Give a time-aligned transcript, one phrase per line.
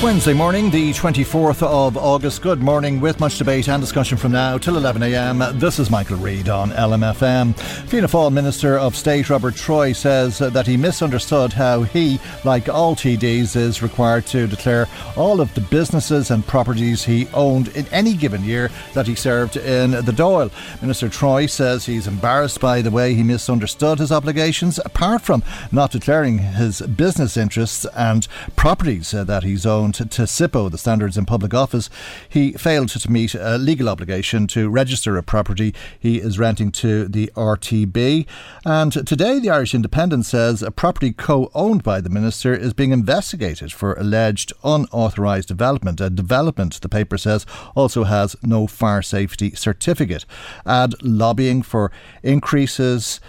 [0.00, 2.40] Wednesday morning, the 24th of August.
[2.40, 5.58] Good morning, with much debate and discussion from now till 11am.
[5.58, 7.58] This is Michael Reade on LMFM.
[7.88, 12.94] Fianna Fáil Minister of State Robert Troy says that he misunderstood how he, like all
[12.94, 18.14] TDs, is required to declare all of the businesses and properties he owned in any
[18.14, 20.52] given year that he served in the Dáil.
[20.80, 25.90] Minister Troy says he's embarrassed by the way he misunderstood his obligations, apart from not
[25.90, 31.54] declaring his business interests and properties that he's owned to SIPO, the Standards in Public
[31.54, 31.90] Office,
[32.28, 37.06] he failed to meet a legal obligation to register a property he is renting to
[37.08, 38.26] the RTB.
[38.64, 42.92] And today, the Irish Independent says a property co owned by the Minister is being
[42.92, 46.00] investigated for alleged unauthorised development.
[46.00, 50.24] A development, the paper says, also has no fire safety certificate.
[50.66, 51.90] Add lobbying for
[52.22, 53.20] increases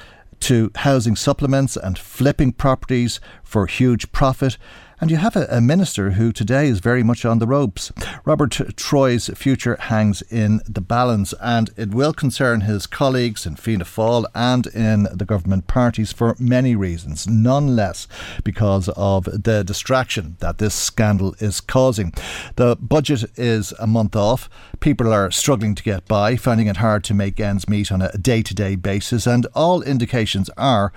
[0.41, 4.57] to housing supplements and flipping properties for huge profit.
[5.01, 7.93] And you have a, a, minister who today is very much on the ropes.
[8.25, 13.85] Robert Troy's future hangs in the balance, and it will concern his colleagues in Fianna
[13.85, 18.09] Fáil and in the government parties for many reasons, none less
[18.43, 22.11] because of the distraction that this scandal is causing.
[22.57, 24.49] The budget is a month off.
[24.81, 28.17] People are struggling to get by, finding it hard to make ends meet on a
[28.17, 30.91] day to day basis, and all indications are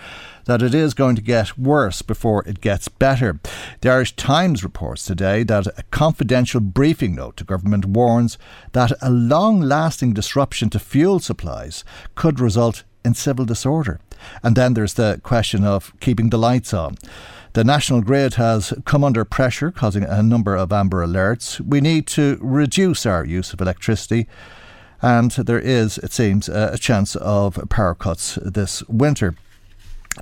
[0.44, 3.38] that it is going to get worse before it gets better.
[3.80, 8.38] The Irish Times reports today that a confidential briefing note to government warns
[8.72, 14.00] that a long lasting disruption to fuel supplies could result in civil disorder.
[14.42, 16.96] And then there's the question of keeping the lights on.
[17.54, 21.60] The national grid has come under pressure, causing a number of amber alerts.
[21.60, 24.26] We need to reduce our use of electricity
[25.02, 29.34] and there is, it seems, a chance of power cuts this winter.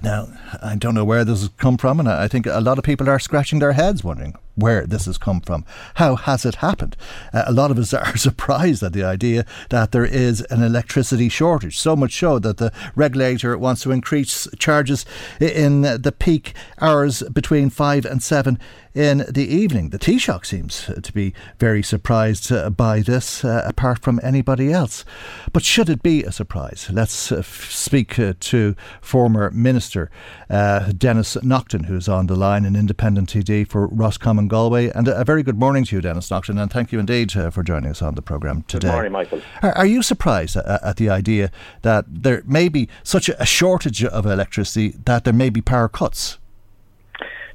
[0.03, 0.29] Now,
[0.63, 3.09] I don't know where this has come from, and I think a lot of people
[3.09, 5.65] are scratching their heads wondering where this has come from.
[5.95, 6.97] How has it happened?
[7.33, 11.29] Uh, a lot of us are surprised at the idea that there is an electricity
[11.29, 15.05] shortage, so much so that the regulator wants to increase charges
[15.41, 18.59] in the peak hours between 5 and 7
[18.95, 19.91] in the evening.
[19.91, 25.05] The Taoiseach seems to be very surprised uh, by this, uh, apart from anybody else.
[25.53, 26.89] But should it be a surprise?
[26.93, 30.11] Let's uh, speak uh, to former Minister
[30.49, 34.89] uh, Denis Naughten, who's on the line, an independent TD for Roscommon Galway.
[34.91, 37.63] And a very good morning to you, Denis Naughten, and thank you indeed uh, for
[37.63, 38.89] joining us on the programme today.
[38.89, 39.41] Good morning, Michael.
[39.63, 41.51] Are, are you surprised at, at, the idea
[41.83, 46.39] that there may be such a shortage of electricity that there may be power cuts?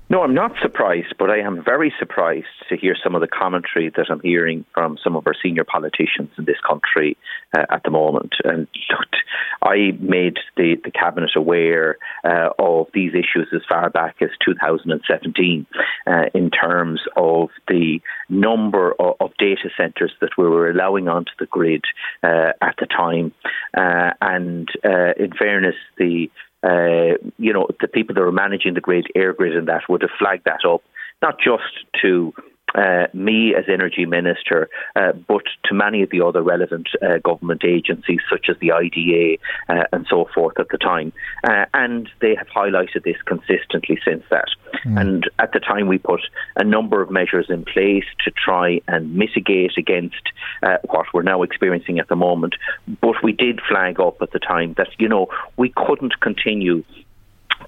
[0.07, 3.89] No, I'm not surprised, but I am very surprised to hear some of the commentary
[3.95, 7.17] that I'm hearing from some of our senior politicians in this country
[7.57, 8.33] uh, at the moment.
[8.43, 8.67] And
[9.63, 15.65] I made the, the cabinet aware uh, of these issues as far back as 2017
[16.05, 17.99] uh, in terms of the
[18.29, 21.83] number of, of, data centres that we were allowing onto the grid
[22.23, 23.33] uh, at the time.
[23.75, 26.29] Uh, and uh, in fairness, the
[26.65, 30.01] uh, you know, the people that are managing the Great Air grid, and that would
[30.01, 30.83] have flagged that up,
[31.21, 32.33] not just to
[32.75, 37.63] uh, me as Energy Minister, uh, but to many of the other relevant uh, government
[37.63, 39.37] agencies, such as the IDA
[39.69, 41.13] uh, and so forth at the time.
[41.43, 44.49] Uh, and they have highlighted this consistently since that.
[44.85, 45.01] Mm.
[45.01, 46.21] And at the time, we put
[46.55, 50.31] a number of measures in place to try and mitigate against
[50.61, 52.55] uh, what we're now experiencing at the moment.
[53.01, 55.27] But we did flag up at the time that, you know,
[55.57, 56.83] we couldn't continue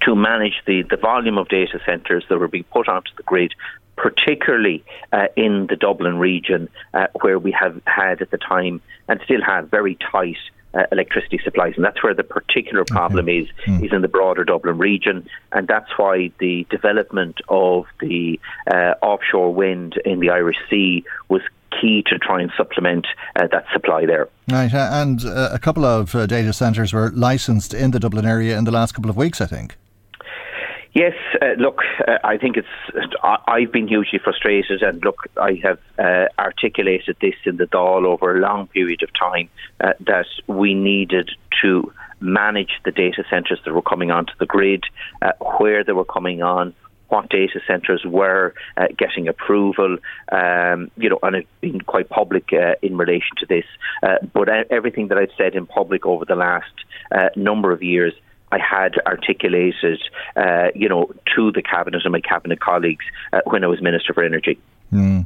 [0.02, 3.54] to manage the, the volume of data centres that were being put onto the grid
[3.98, 9.20] particularly uh, in the Dublin region, uh, where we have had at the time and
[9.26, 10.38] still have very tight
[10.74, 13.40] uh, electricity supplies, and that's where the particular problem okay.
[13.40, 13.84] is mm.
[13.84, 18.40] is in the broader Dublin region, and that's why the development of the
[18.70, 21.42] uh, offshore wind in the Irish Sea was
[21.82, 24.30] key to try and supplement uh, that supply there.
[24.50, 28.26] Right, uh, and uh, a couple of uh, data centres were licensed in the Dublin
[28.26, 29.78] area in the last couple of weeks, I think.
[30.98, 33.14] Yes, uh, look, uh, I think it's.
[33.22, 38.04] I, have been hugely frustrated, and look, I have uh, articulated this in the Dáil
[38.06, 39.48] over a long period of time
[39.80, 41.30] uh, that we needed
[41.62, 44.86] to manage the data centres that were coming onto the grid,
[45.22, 46.74] uh, where they were coming on,
[47.10, 50.00] what data centres were uh, getting approval,
[50.32, 53.66] um, you know, and it's been quite public uh, in relation to this.
[54.02, 56.74] Uh, but everything that I've said in public over the last
[57.12, 58.16] uh, number of years
[58.52, 60.02] I had articulated,
[60.36, 64.14] uh, you know, to the cabinet and my cabinet colleagues uh, when I was Minister
[64.14, 64.60] for Energy.
[64.92, 65.26] Mm.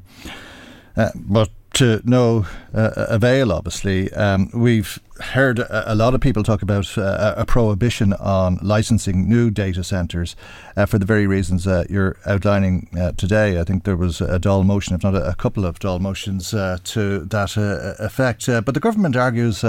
[0.98, 4.12] Uh, but to no uh, avail, obviously.
[4.14, 9.30] Um, we've heard a, a, lot of people talk about uh, a prohibition on licensing
[9.30, 10.36] new data centres
[10.76, 13.58] uh, for the very reasons you're outlining today.
[13.58, 16.50] I think there was a Dáil motion, if not a, a couple of Dáil motions,
[16.50, 18.48] to that effect.
[18.48, 19.64] but the government argues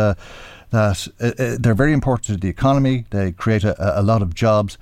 [0.72, 3.04] that uh, uh, they're very important to the economy.
[3.10, 4.78] They create a, a lot of jobs.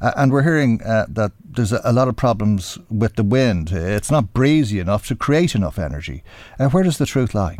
[0.00, 3.70] Uh, and we're hearing uh, that there's a, a, lot of problems with the wind.
[3.70, 6.24] It's not breezy enough to create enough energy.
[6.58, 7.58] Uh, where does the truth lie?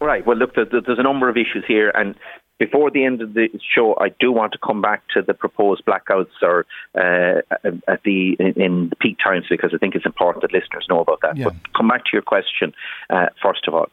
[0.00, 0.26] Right.
[0.26, 2.14] Well, look, there's a number of issues here, and
[2.58, 5.84] before the end of the show, I do want to come back to the proposed
[5.84, 7.42] blackouts or uh,
[7.86, 11.00] at the in, in, the peak times because I think it's important that listeners know
[11.00, 11.36] about that.
[11.36, 11.44] Yeah.
[11.44, 12.72] But come back to your question
[13.10, 13.88] uh, first of all.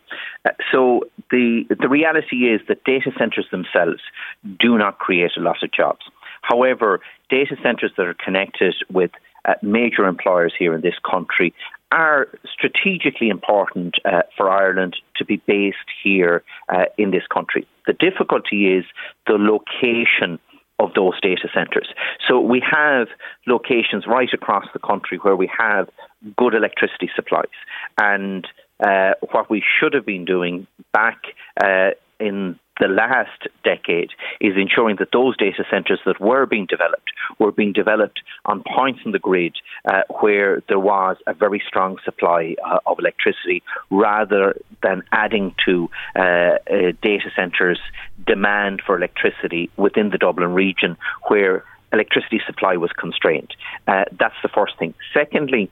[0.46, 4.02] Uh, so the the reality is that data centres themselves
[4.60, 6.06] do not create a lot of jobs.
[6.42, 7.00] However,
[7.30, 9.12] data centres that are connected with
[9.46, 11.54] uh, major employers here in this country
[11.92, 17.68] are strategically important uh, for Ireland to be based here uh, in this country.
[17.88, 18.86] The difficulty is
[19.28, 20.40] the location
[20.80, 21.88] of those data centres.
[22.28, 23.08] So we have
[23.48, 25.90] locations right across the country where we have
[26.38, 27.46] good electricity supplies.
[28.02, 28.48] And
[28.86, 31.22] uh, what we should have been doing back
[31.64, 34.10] uh, in the last decade
[34.42, 39.00] is ensuring that those data centres that were being developed were being developed on points
[39.06, 39.56] in the grid
[39.86, 43.62] uh, where there was a very strong supply uh, of electricity
[43.92, 46.58] rather than adding to uh, uh
[47.02, 47.80] data centres'
[48.26, 50.98] demand for electricity within the Dublin region
[51.28, 53.54] where electricity supply was constrained.
[53.88, 54.94] Uh, that's the first thing.
[55.14, 55.70] Secondly,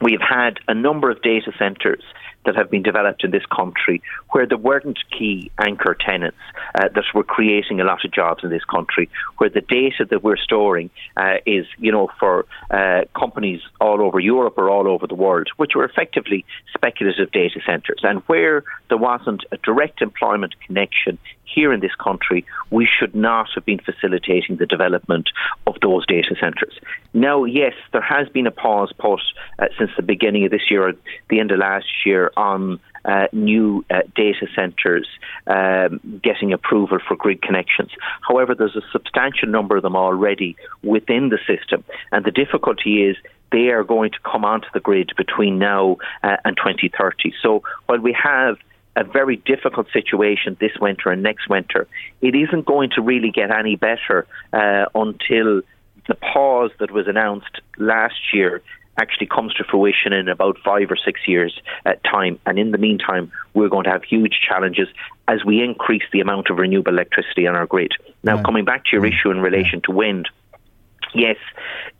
[0.00, 2.02] we've had a number of data centres
[2.44, 6.38] that have been developed in this country where there weren't key anchor tenants
[6.74, 9.08] uh, that were creating a lot of jobs in this country,
[9.38, 14.18] where the data that we're storing uh, is, you know, for uh, companies all over
[14.18, 16.44] Europe or all over the world, which were effectively
[16.74, 21.18] speculative data centres, and where there wasn't a direct employment connection
[21.54, 25.28] here in this country, we should not have been facilitating the development
[25.66, 26.78] of those data centres.
[27.12, 29.20] Now, yes, there has been a pause put
[29.58, 30.94] uh, since the beginning of this year,
[31.28, 35.08] the end of last year, on uh, new uh, data centres
[35.46, 37.90] um, getting approval for grid connections.
[38.26, 43.16] However, there's a substantial number of them already within the system, and the difficulty is
[43.50, 47.34] they are going to come onto the grid between now uh, and 2030.
[47.42, 48.56] So while we have
[48.96, 51.86] a very difficult situation this winter and next winter,
[52.20, 55.62] it isn't going to really get any better uh, until
[56.08, 58.62] the pause that was announced last year
[58.98, 62.38] actually comes to fruition in about five or six years' uh, time.
[62.46, 64.88] And in the meantime, we're going to have huge challenges
[65.28, 67.92] as we increase the amount of renewable electricity on our grid.
[68.22, 68.44] Now, right.
[68.44, 69.12] coming back to your mm.
[69.12, 69.86] issue in relation yeah.
[69.86, 70.28] to wind,
[71.14, 71.36] yes,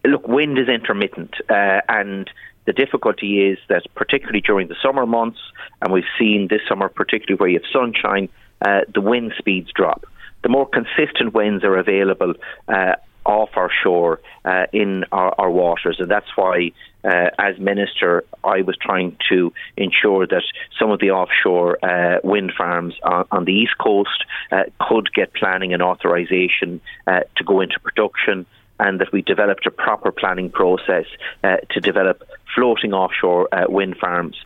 [0.04, 2.30] look, wind is intermittent uh, and
[2.64, 5.40] the difficulty is that, particularly during the summer months,
[5.80, 8.28] and we've seen this summer, particularly where you have sunshine,
[8.64, 10.04] uh, the wind speeds drop.
[10.42, 12.34] The more consistent winds are available
[12.68, 15.96] uh, off our shore uh, in our, our, waters.
[15.98, 16.72] And that's why,
[17.04, 20.42] uh, as Minister, I was trying to ensure that
[20.78, 25.34] some of the offshore uh, wind farms on, on, the East Coast uh, could get
[25.34, 28.46] planning and authorisation uh, to go into production.
[28.80, 31.06] and that we developed a proper planning process
[31.44, 32.22] uh, to develop
[32.54, 34.36] floating offshore wind farms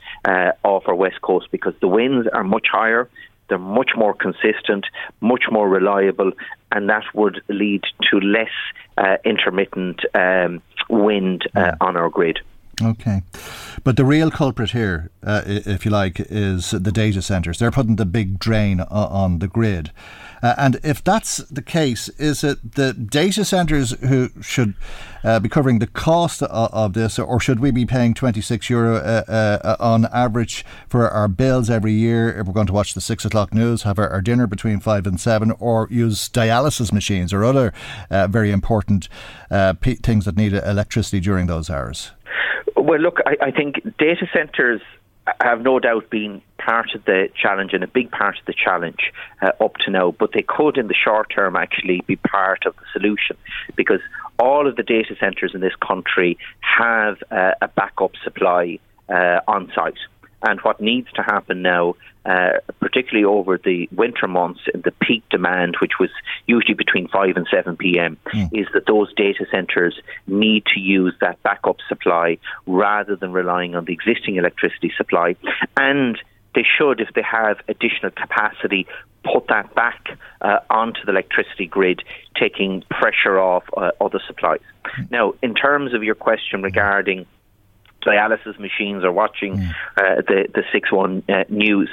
[0.63, 3.09] off our west coast because the winds are much higher.
[3.49, 4.87] They're much more consistent,
[5.21, 6.33] much more reliable,
[6.73, 8.51] and that would lead to less
[8.99, 12.41] uh, intermittent um, wind uh, on our grid.
[12.83, 13.23] Okay.
[13.85, 17.59] But the real culprit here, uh, if you like, is the data centres.
[17.59, 19.93] They're putting the big drain on the grid.
[20.43, 24.75] Uh, and if that's the case, is it the data centres who should
[25.25, 28.97] uh, be covering the cost of, of, this, or should we be paying 26 euro
[28.97, 33.01] uh, uh, on average for our bills every year if we're going to watch the
[33.01, 37.33] six o'clock news, have our, our dinner between five and seven, or use dialysis machines
[37.33, 37.73] or other
[38.11, 39.09] uh, very important
[39.81, 42.13] p- things that need electricity during those hours?
[42.87, 44.81] Well, look, I, I think data centres
[45.41, 49.13] have no doubt been part of the challenge and a big part of the challenge
[49.43, 52.77] uh, up to now, but they could in the short term actually be part of
[52.77, 53.37] the solution
[53.75, 53.99] because
[54.39, 58.79] all of the data centres in this country have uh, a backup supply
[59.09, 59.99] uh, on site.
[60.43, 65.25] And what needs to happen now, uh, particularly over the winter months in the peak
[65.31, 66.11] demand, which was
[66.47, 68.49] usually between 5 and 7 p.m., mm.
[68.53, 73.85] is that those data centres need to use that backup supply rather than relying on
[73.87, 75.37] the existing electricity supply.
[75.77, 76.19] And
[76.55, 78.87] they should, if they have additional capacity,
[79.25, 82.03] put that back uh, onto the electricity grid,
[82.39, 84.61] taking pressure off uh, other supplies.
[84.99, 85.11] Mm.
[85.11, 87.27] Now, in terms of your question regarding
[88.05, 89.71] dialysis machines or watching mm.
[89.97, 91.89] uh, the the six one uh, news.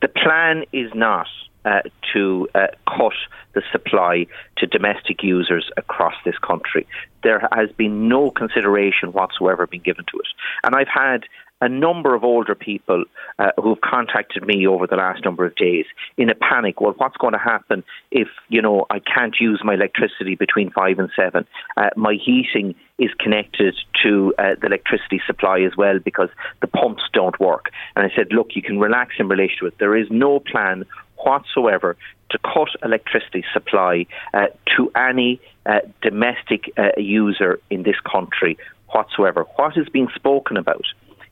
[0.00, 1.26] The plan is not
[1.64, 1.80] uh,
[2.12, 3.12] to uh, cut
[3.54, 4.26] the supply
[4.58, 6.86] to domestic users across this country.
[7.22, 10.26] There has been no consideration whatsoever being given to it,
[10.62, 11.24] and I've had
[11.60, 13.04] a number of older people
[13.38, 16.80] uh, who've contacted me over the last number of days in a panic.
[16.80, 20.98] Well, what's going to happen if you know I can't use my electricity between five
[20.98, 21.46] and seven?
[21.76, 26.28] Uh, my heating is connected to uh, the electricity supply as well because
[26.60, 27.70] the pumps don't work.
[27.96, 29.78] And I said, look, you can relax in relation to it.
[29.78, 30.84] There is no plan
[31.16, 31.96] whatsoever
[32.30, 34.46] to cut electricity supply uh,
[34.76, 38.58] to any uh, domestic uh, user in this country
[38.88, 39.44] whatsoever.
[39.56, 40.84] What is being spoken about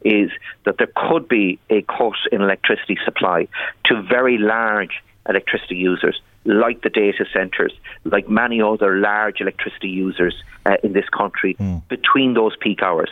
[0.04, 0.30] is
[0.64, 3.48] that there could be a cut in electricity supply
[3.86, 7.72] to very large electricity users like the data centres,
[8.04, 10.34] like many other large electricity users
[10.66, 11.86] uh, in this country mm.
[11.88, 13.10] between those peak hours.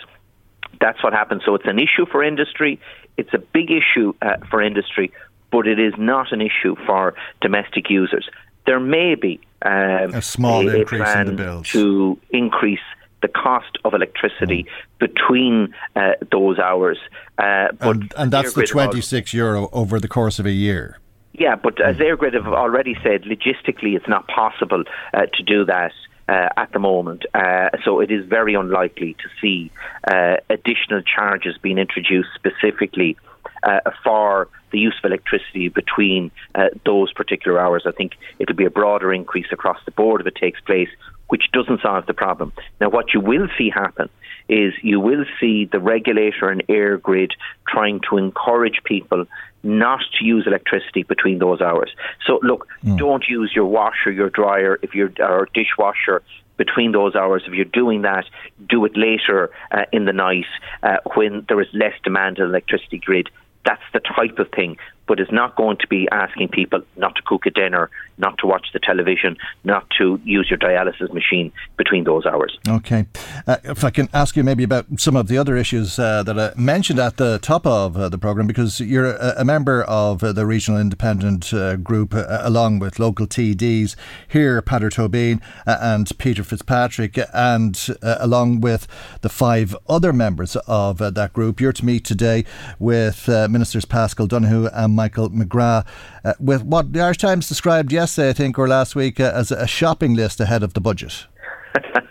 [0.81, 1.43] That's what happens.
[1.45, 2.81] So it's an issue for industry.
[3.17, 5.13] It's a big issue uh, for industry,
[5.53, 8.29] but it is not an issue for domestic users.
[8.67, 12.81] There may be um, a small a, increase in the bills to increase
[13.23, 14.99] the cost of electricity mm.
[14.99, 16.99] between uh, those hours.
[17.39, 20.99] Uh, but and, and that's the 26 euro over the course of a year.
[21.33, 24.85] Yeah, but as EirGrid have already said, logistically it's not possible
[25.15, 25.93] uh, to do that.
[26.29, 27.27] Uh, at the moment.
[27.35, 29.69] Uh, so it is very unlikely to see
[30.07, 33.17] uh, additional charges being introduced specifically
[33.65, 37.83] uh, for the use of electricity between uh, those particular hours.
[37.85, 40.89] I think it'll be a broader increase across the board if it takes place,
[41.31, 42.53] which doesn't solve the problem.
[42.81, 44.09] Now, what you will see happen
[44.49, 47.31] is you will see the regulator and EirGrid
[47.69, 49.25] trying to encourage people
[49.63, 51.91] not to use electricity between those hours.
[52.27, 52.99] So, look, mm.
[52.99, 56.23] don't use your washer, your dryer, if you're or dishwasher
[56.57, 57.43] between those hours.
[57.47, 58.25] If you're doing that,
[58.69, 60.51] do it later uh, in the night
[60.83, 63.31] uh, when there is less demand on the electricity grid.
[63.65, 64.77] That's the type of thing
[65.11, 68.47] but is not going to be asking people not to cook a dinner, not to
[68.47, 72.57] watch the television, not to use your dialysis machine between those hours.
[72.69, 73.07] Okay.
[73.45, 76.39] Uh, if I can ask you maybe about some of the other issues uh, that
[76.39, 80.23] I mentioned at the top of uh, the programme, because you're a, a member of
[80.23, 83.97] uh, the Regional Independent uh, Group, uh, along with local TDs
[84.29, 88.87] here, Peadar Tóibín and Peter Fitzpatrick, and along with
[89.23, 91.61] the five other members of that group.
[91.61, 92.45] You're to meet today
[92.79, 95.87] with Ministers Paschal Donohoe and Michael McGrath,
[96.25, 99.51] uh, with what the Irish Times described yesterday, I think, or last week, uh, as
[99.51, 101.27] a shopping list ahead of the budget.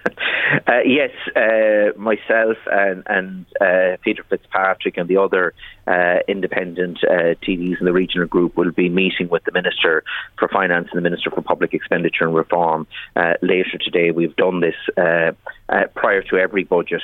[0.70, 5.54] Uh, yes, uh, myself and, and uh, Peter Fitzpatrick and the other
[5.88, 10.04] uh, independent uh, TDs in the regional group will be meeting with the Minister
[10.38, 14.12] for Finance and the Minister for Public Expenditure and Reform uh, later today.
[14.12, 14.76] We've done this
[15.96, 17.02] prior to every budget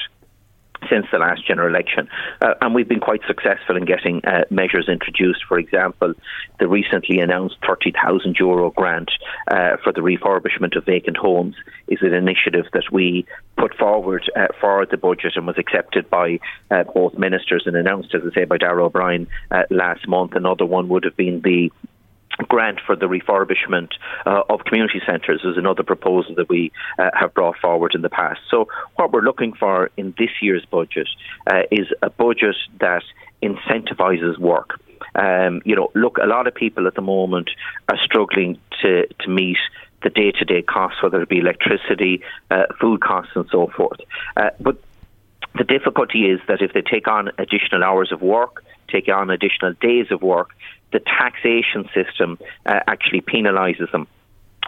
[0.90, 2.08] since the last general election.
[2.42, 5.44] Uh, and we've been quite successful in getting uh, measures introduced.
[5.48, 6.14] For example,
[6.60, 9.12] the recently announced 30,000 euro grant
[9.48, 11.56] uh, for the refurbishment of vacant homes
[11.88, 13.26] is an initiative that we
[13.58, 16.40] put forward uh, for the budget and was accepted by
[16.72, 20.34] uh, both ministers and announced, as I say, by Darragh O'Brien uh, last month.
[20.36, 21.72] Another one would have been the
[22.44, 23.90] grant for the refurbishment
[24.26, 28.10] uh, of community centres is another proposal that we uh, have brought forward in the
[28.10, 28.42] past.
[28.50, 31.08] So, what we're looking for in this year's budget
[31.48, 33.04] uh, is a budget that
[33.42, 34.80] incentivises work.
[35.16, 37.50] Um, you know, look, a lot of people at the moment
[37.88, 39.58] are struggling to, to meet
[40.04, 44.00] the day to day costs, whether it be electricity, uh, food costs, and so forth.
[44.36, 44.78] Uh, but
[45.58, 49.74] the difficulty is that if they take on additional hours of work, take on additional
[49.74, 50.50] days of work,
[50.96, 54.08] the taxation system uh, actually penalises them.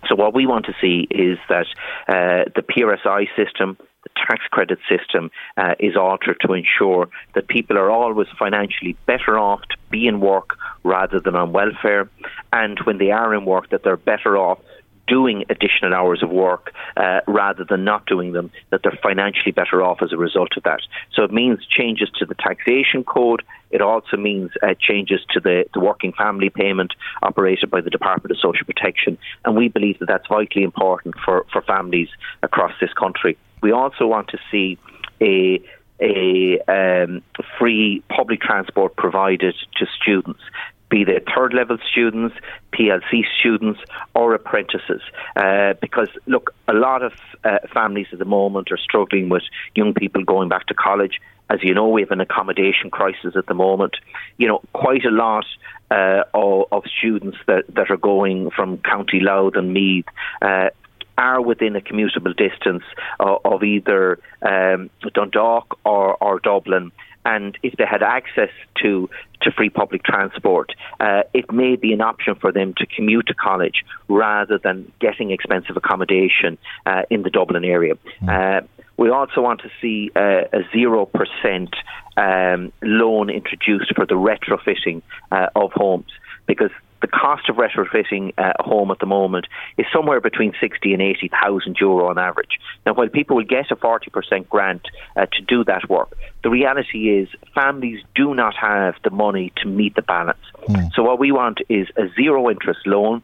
[0.09, 1.67] So what we want to see is that
[2.09, 7.77] uh, the PRSI system, the tax credit system, uh, is altered to ensure that people
[7.77, 12.09] are always financially better off to be in work rather than on welfare,
[12.51, 14.59] and when they are in work, that they're better off
[15.07, 19.81] doing additional hours of work uh, rather than not doing them, that they're financially better
[19.81, 20.81] off as a result of that.
[21.13, 23.43] So it means changes to the taxation code.
[23.71, 28.31] It also means uh, changes to the, the working family payment operated by the Department
[28.31, 29.17] of Social Protection.
[29.43, 32.09] And we believe that that's vitally important for, for families
[32.43, 33.37] across this country.
[33.61, 34.77] We also want to see
[35.21, 35.61] a
[35.99, 37.23] a um,
[37.57, 40.41] free public transport provided to students
[40.89, 42.35] be they third level students,
[42.73, 43.79] PLC students,
[44.15, 45.01] or apprentices.
[45.35, 47.13] Uh, because, look, a lot of
[47.43, 49.43] uh, families at the moment are struggling with
[49.75, 51.19] young people going back to college.
[51.49, 53.95] As you know, we have an accommodation crisis at the moment.
[54.37, 55.45] You know, quite a lot
[55.89, 60.05] uh, of, of, students that, that are going from County Louth and Meath
[60.41, 60.69] uh,
[61.17, 62.83] are within a commutable distance
[63.19, 66.91] of, of either um, Dundalk or, or Dublin
[67.27, 68.49] and if they had access
[68.81, 69.09] to
[69.41, 73.35] to free public transport, uh, it may be an option for them to commute to
[73.35, 76.57] college rather than getting expensive accommodation
[76.87, 77.95] uh, in the Dublin area.
[78.21, 78.29] Mm.
[78.29, 78.61] Uh,
[78.95, 81.75] we also want to see uh, a zero percent
[82.15, 86.11] um, loan introduced for the retrofitting uh, of homes
[86.47, 90.93] because the cost of retrofitting uh, a home at the moment is somewhere between 60
[90.93, 92.59] and 80,000 euro on average.
[92.85, 97.09] Now, while people will get a 40% grant uh, to do that work, the reality
[97.09, 100.39] is families do not have the money to meet the balance.
[100.67, 100.91] Mm.
[100.93, 103.21] So, what we want is a zero interest loan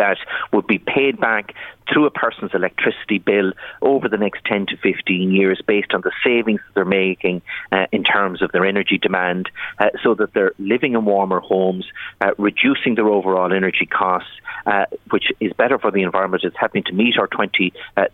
[0.00, 0.16] that
[0.50, 1.54] would be paid back
[1.92, 6.12] through a person's electricity bill over the next 10 to 15 years based on the
[6.24, 10.94] savings they're making uh, in terms of their energy demand uh, so that they're living
[10.94, 11.84] in warmer homes,
[12.22, 14.30] uh, reducing their overall energy costs,
[14.66, 16.44] uh, which is better for the environment.
[16.44, 18.06] It's helping to meet our 2030 uh,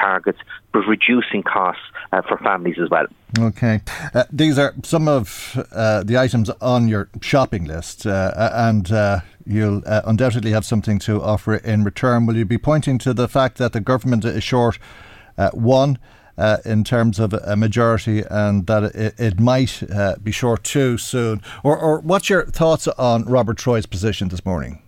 [0.00, 0.38] targets,
[0.74, 1.82] but reducing costs
[2.12, 3.06] uh, for families as well.
[3.38, 3.80] Okay.
[4.30, 8.90] these are some of the items on your shopping list, and
[9.46, 12.26] you'll undoubtedly have something to offer in return.
[12.26, 14.78] Will you be pointing to the fact that the government is short
[15.36, 15.98] uh, one
[16.36, 20.98] uh, in terms of a majority and that it, it might uh, be short too
[20.98, 21.40] soon?
[21.62, 24.82] Or, or what's your thoughts on Robert Troy's position this morning?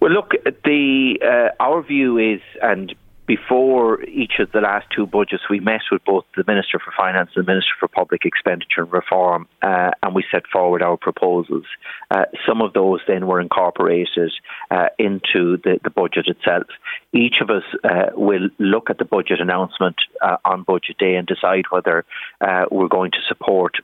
[0.00, 0.32] Well, look,
[0.64, 2.94] the uh, our view is, and
[3.26, 7.30] before each of the last two budgets, we met with both the Minister for Finance
[7.34, 11.64] and the Minister for Public Expenditure and Reform, uh, and we set forward our proposals.
[12.10, 14.32] Uh, some of those then were incorporated
[14.70, 16.66] uh, into the, the, budget itself.
[17.12, 21.26] Each of us uh, will look at the budget announcement uh, on budget day and
[21.26, 22.04] decide whether
[22.40, 23.76] uh, we're going to support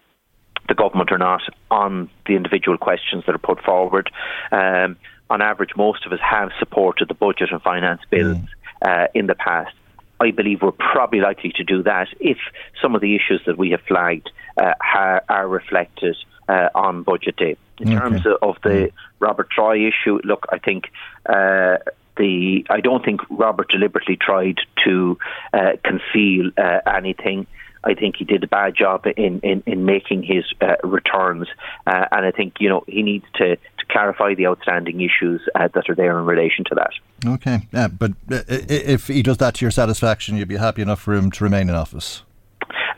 [0.68, 4.11] the government or not on the individual questions that are put forward.
[4.52, 4.96] Um,
[5.31, 8.37] on average, most of us have supported the budget and finance bills.
[8.37, 8.48] Mm
[8.85, 9.75] uh, in the past.
[10.21, 12.38] I believe we're probably likely to do that if
[12.81, 16.16] some of the issues that we have flagged uh, are, are, reflected
[16.49, 17.57] uh, on budget day.
[17.79, 17.99] In okay.
[17.99, 18.92] terms of, the mm.
[19.18, 20.85] Robert Troy issue, look, I think
[21.27, 21.79] uh,
[22.16, 25.18] the I don't think Robert deliberately tried to
[25.53, 27.47] uh, conceal uh, anything.
[27.85, 31.49] I think he did a bad job in, in, in making his uh, returns,
[31.87, 35.68] uh, and I think you know he needs to, to clarify the outstanding issues uh,
[35.75, 36.92] that are there in relation to that.
[37.27, 41.01] Okay, yeah, but uh, if he does that to your satisfaction, you'd be happy enough
[41.01, 42.23] for him to remain in office.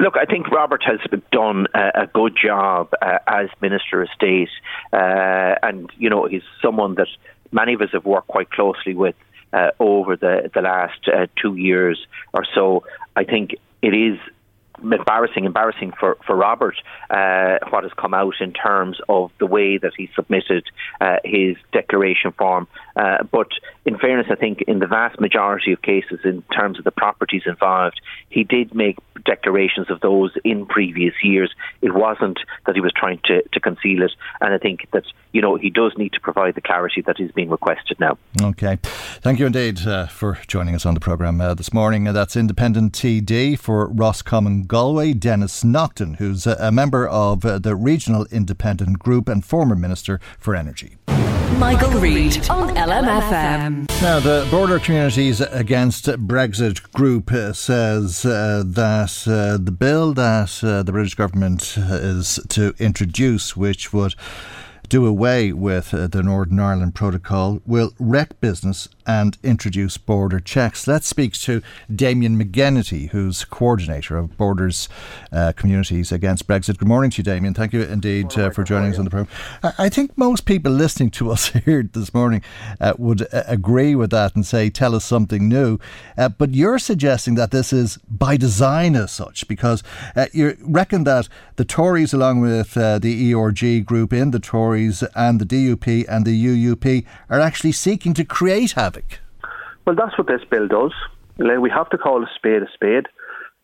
[0.01, 0.99] Look, I think Robert has
[1.33, 4.51] done a, good job uh, as Minister of State,
[4.92, 7.09] uh, and you know he's someone that
[7.53, 9.14] many of us have worked quite closely with.
[9.53, 12.83] Uh, over the the last uh, two years or so.
[13.14, 14.18] I think it is
[14.92, 16.77] embarrassing, embarrassing for for Robert
[17.11, 20.64] uh, what has come out in terms of the way that he submitted
[21.01, 22.66] uh, his declaration form.
[22.97, 23.49] Uh, but
[23.85, 27.42] in fairness, I think in the vast majority of cases, in terms of the properties
[27.47, 31.53] involved, he did make declarations of those in previous years.
[31.83, 35.42] It wasn't that he was trying to, to conceal it, and I think that you
[35.42, 38.18] know he does need to provide the clarity that is being requested now.
[38.40, 38.79] Okay,
[39.20, 42.05] thank you indeed uh, for joining us on the program uh, this morning.
[42.05, 48.27] that's Independent TD for Roscommon Galway, Denis Naughten, who's a member of uh, the Regional
[48.33, 50.97] Independent Group and former Minister for Energy.
[51.59, 53.89] Michael Reade on LMFM.
[54.03, 60.59] Now, the Border Communities Against Brexit group uh, says uh, that uh, the bill that
[60.65, 64.17] uh, the British government is to introduce, which would
[64.88, 70.87] do away with uh, the Northern Ireland Protocol, will wreck business and introduce border checks.
[70.87, 71.62] Let's speak to
[71.94, 74.88] Damien McGenity, who's coordinator of Borders
[75.33, 76.79] uh, Communities Against Brexit.
[76.79, 77.55] Good morning to you, Damien.
[77.55, 79.29] Thank you indeed uh, for joining us on the programme.
[79.79, 82.42] I think most people listening to us here this morning
[82.81, 85.79] uh, would uh, agree with that and say, tell us something new.
[86.16, 89.83] Uh, but you're suggesting that this is by design as such, because
[90.33, 95.45] you reckon that the Tories, along with the ERG group in the Tories and the
[95.45, 99.21] DUP and the UUP, are actually seeking to create havoc
[99.87, 100.93] well, that's what this bill does.
[101.37, 103.07] We have to call a spade a spade.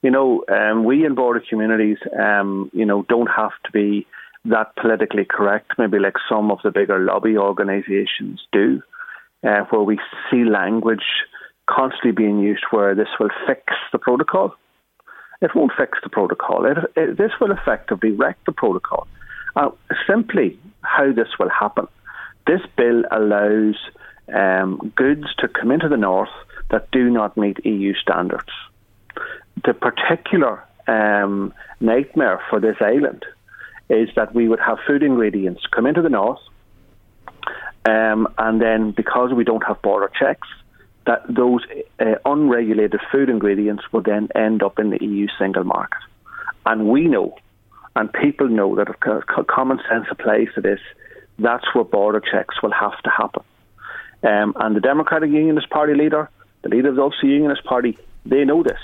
[0.03, 4.07] You know, um, we in border communities, um, you know, don't have to be
[4.47, 8.83] that politically correct, maybe like some of the bigger lobby organisations do,
[9.47, 9.99] uh, where we
[10.31, 11.05] see language
[11.69, 14.55] constantly being used where this will fix the protocol.
[15.43, 16.67] It won't fix the protocol.
[16.67, 19.07] It, it, this will effectively wreck the protocol.
[19.55, 19.71] Uh,
[20.09, 20.59] simply
[21.01, 21.87] how this will happen.
[22.47, 23.77] This bill allows
[24.33, 26.35] um, goods to come into the north
[26.71, 28.53] that do not meet EU standards.
[29.65, 33.25] The particular um, nightmare for this island
[33.89, 36.41] is that we would have food ingredients come into the north,
[37.85, 40.49] um, and then because we don't have border checks,
[41.07, 41.63] that those
[41.99, 46.03] uh, unregulated food ingredients will then end up in the EU single market.
[46.67, 47.37] And we know,
[47.97, 50.81] and people know that if common sense applies to this,
[51.39, 53.43] that's where border checks will have to happen.
[54.23, 56.29] Um, and the Democratic Unionist Party leader,
[56.63, 58.81] the leader of the Ulster Unionist Party, they know this.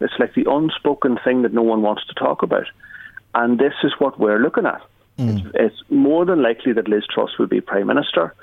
[0.00, 2.66] It's like the unspoken thing that no one wants to talk about.
[3.34, 4.80] And this is what we're looking at.
[5.18, 5.38] Mm.
[5.38, 8.34] It's, it's, more than likely that Liz Truss will be Prime Minister.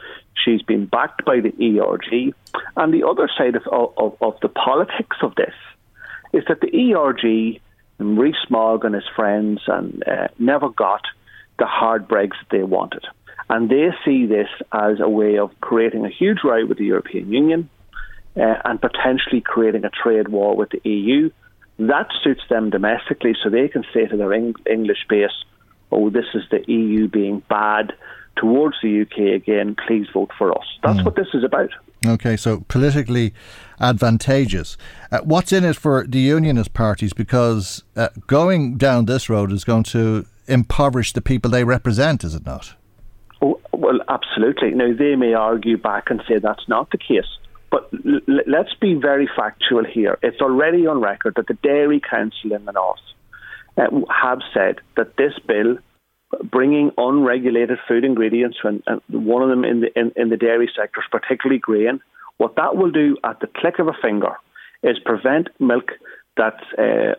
[0.44, 2.34] She's been backed by the ERG.
[2.76, 5.54] And the other side of, of, of the politics of this
[6.34, 7.62] is that the ERG,
[8.00, 11.02] and Rees-Mogg and his friends, and uh, never got
[11.60, 13.06] the hard Brexit they wanted.
[13.50, 17.32] And they see this as a way of creating a huge row with the European
[17.32, 17.70] Union
[18.36, 21.30] uh, and potentially creating a trade war with the EU.
[21.80, 25.32] That suits them domestically, so they can say to their Eng- English base,
[25.92, 27.94] oh, this is the EU being bad
[28.36, 30.66] towards the UK again, please vote for us.
[30.82, 31.06] That's mm.
[31.06, 31.70] what this is about.
[32.06, 33.34] Okay, so politically
[33.80, 34.78] advantageous.
[35.12, 37.14] Uh, what's in it for the unionist parties?
[37.14, 42.36] Because uh, going down this road is going to impoverish the people they represent, is
[42.36, 42.74] it not?
[43.42, 44.72] Oh, well, absolutely.
[44.72, 47.26] Now, they may argue back and say that's not the case.
[47.72, 50.18] But l- let's be very factual here.
[50.22, 53.00] It's already on record that the Dairy Council in the North
[53.78, 55.78] uh, have said that this bill,
[56.44, 60.70] bringing unregulated food ingredients, and, and one of them in the, in, in the dairy
[60.76, 62.00] sector particularly grain,
[62.38, 64.36] what that will do at the click of a finger
[64.82, 65.92] is prevent milk
[66.36, 67.14] that's uh,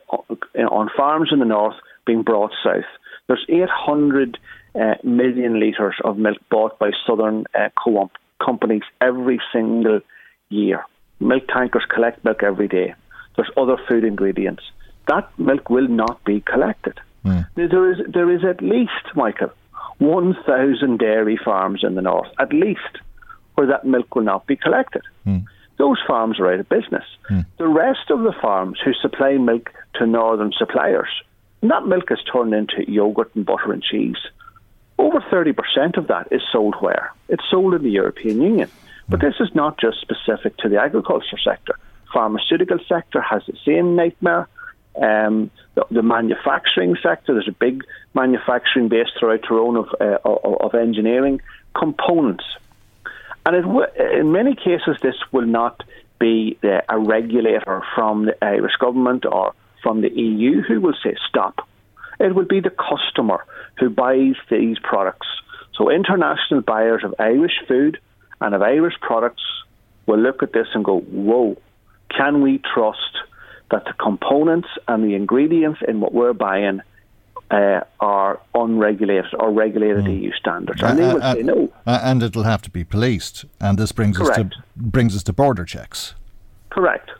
[0.58, 2.84] on farms in the north being brought south.
[3.26, 4.38] There's 800
[4.74, 8.10] uh, million litres of milk bought by southern uh, co-op
[8.44, 10.00] companies every single
[10.48, 10.84] year.
[11.20, 12.94] Milk tankers collect milk every day.
[13.36, 14.62] There's other food ingredients.
[15.06, 17.00] That milk will not be collected.
[17.24, 17.46] Mm.
[17.54, 19.52] There is there is at least, Michael,
[19.98, 22.98] one thousand dairy farms in the north, at least,
[23.54, 25.02] where that milk will not be collected.
[25.26, 25.44] Mm.
[25.76, 27.04] Those farms are out of business.
[27.30, 27.46] Mm.
[27.58, 31.08] The rest of the farms who supply milk to northern suppliers,
[31.62, 34.18] that milk is turned into yogurt and butter and cheese.
[34.98, 37.12] Over 30% of that is sold where?
[37.28, 38.70] It's sold in the European Union.
[39.08, 41.78] But this is not just specific to the agriculture sector.
[42.12, 44.48] Pharmaceutical sector has the same nightmare.
[45.00, 47.82] Um, the, the, manufacturing sector, there's a big
[48.14, 51.40] manufacturing base throughout Tyrone of, uh, of, of, engineering
[51.76, 52.44] components.
[53.44, 55.82] And it in many cases, this will not
[56.20, 59.52] be a regulator from the Irish government or
[59.82, 61.68] from the EU who will say stop.
[62.20, 63.44] It will be the customer
[63.78, 65.26] who buys these products.
[65.76, 67.98] So international buyers of Irish food
[68.40, 69.42] and of Irish products
[70.06, 71.56] will look at this and go, whoa,
[72.10, 73.18] can we trust
[73.70, 76.80] that the components and the ingredients in what we're buying
[77.50, 80.22] uh, are unregulated or regulated mm.
[80.22, 80.82] EU standards?
[80.82, 81.72] And they will uh, say no.
[81.86, 83.44] Uh, and it'll have to be policed.
[83.60, 84.38] And this brings Correct.
[84.38, 86.14] us to brings us to border checks.
[86.70, 87.10] Correct.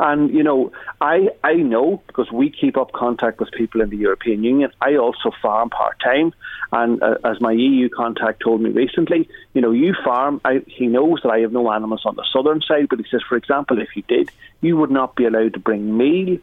[0.00, 3.98] And you know, I I know because we keep up contact with people in the
[3.98, 4.72] European Union.
[4.80, 6.32] I also farm part time,
[6.72, 10.40] and uh, as my EU contact told me recently, you know, you farm.
[10.42, 13.20] I, he knows that I have no animals on the southern side, but he says,
[13.28, 14.30] for example, if you did,
[14.62, 16.38] you would not be allowed to bring meal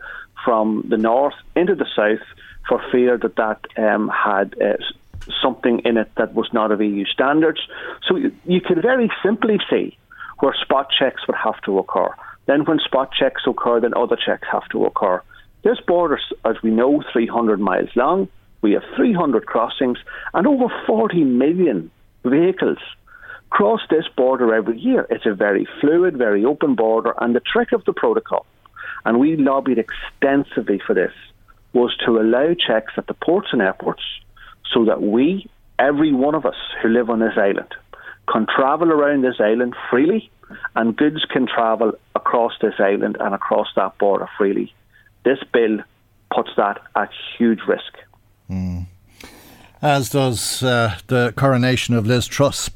[0.46, 2.26] from the north into the south
[2.70, 4.78] for fear that that um, had uh,
[5.42, 7.62] something in it that was not of EU standards.
[8.08, 9.98] So you, you could very simply see
[10.42, 12.14] where spot checks would have to occur.
[12.48, 15.22] Then, when spot checks occur, then other checks have to occur.
[15.64, 18.30] This border, as we know, 300 miles long.
[18.62, 20.00] We have 300 crossings
[20.34, 21.92] and over 40 million
[22.24, 22.80] vehicles
[23.50, 25.06] cross this border every year.
[25.10, 28.46] It's a very fluid, very open border, and the trick of the protocol,
[29.06, 31.14] and we lobbied extensively for this,
[31.74, 34.04] was to allow checks at the ports and airports
[34.74, 37.74] so that we, every one of us who live on this island,
[38.32, 40.30] can travel around this island freely
[40.76, 44.74] and goods can travel across this island and across that border freely.
[45.24, 45.80] This bill
[46.34, 47.94] puts that at huge risk.
[48.50, 48.88] Mm.
[49.82, 52.70] As does uh, the coronation of Liz Truss.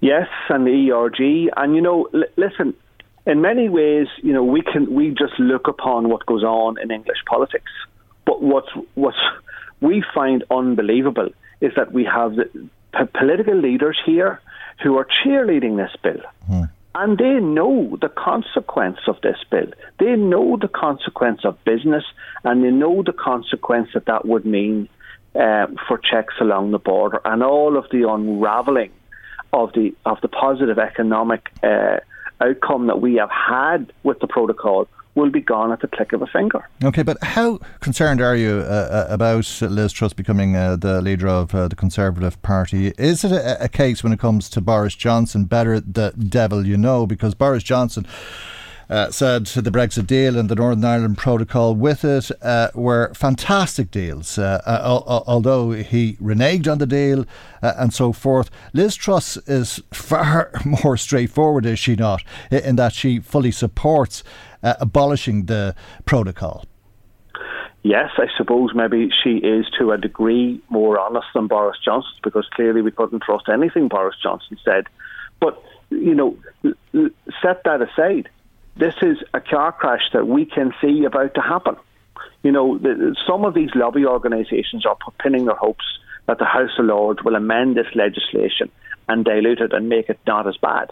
[0.00, 1.50] Yes, and the ERG.
[1.56, 2.74] And, you know, l- listen,
[3.26, 6.90] in many ways, you know, we can we just look upon what goes on in
[6.90, 7.72] English politics.
[8.24, 9.16] But what's what's
[9.80, 14.40] we find unbelievable is that we have the p- political leaders here
[14.82, 16.22] who are cheerleading this bill.
[16.50, 16.70] Mm.
[16.94, 19.70] And they know the consequence of this bill.
[19.98, 22.04] They know the consequence of business,
[22.42, 24.88] and they know the consequence that that would mean
[25.34, 28.92] uh, for checks along the border, and all of the unravelling
[29.52, 31.98] of the of the positive economic uh,
[32.40, 36.22] outcome that we have had with the protocol will be gone at the click of
[36.22, 36.68] a finger.
[36.84, 41.26] Okay, but how concerned are you uh, uh, about Liz Truss becoming uh, the leader
[41.26, 42.92] of uh, the Conservative Party?
[42.98, 46.76] Is it a, a, case when it comes to Boris Johnson, better the devil you
[46.76, 47.06] know?
[47.06, 48.06] Because Boris Johnson
[48.88, 53.90] uh, said the Brexit deal and the Northern Ireland Protocol with it uh, were fantastic
[53.90, 54.38] deals.
[54.38, 57.26] Uh, uh although he reneged on the deal
[57.62, 62.92] uh, and so forth, Liz Truss is far more straightforward, is she not, in that
[62.92, 64.22] she fully supports
[64.66, 65.74] uh, abolishing the
[66.04, 66.64] protocol.
[67.82, 72.46] Yes, I suppose maybe she is to a degree more honest than Boris Johnson because
[72.52, 74.86] clearly we couldn't trust anything Boris Johnson said.
[75.38, 76.36] But, you know,
[77.42, 78.28] set that aside
[78.76, 81.76] this is a car crash that we can see about to happen.
[82.42, 85.84] You know, the, some of these lobby organisations are pinning their hopes
[86.26, 88.70] that the House of Lords will amend this legislation
[89.08, 90.90] and dilute it and make it not as bad.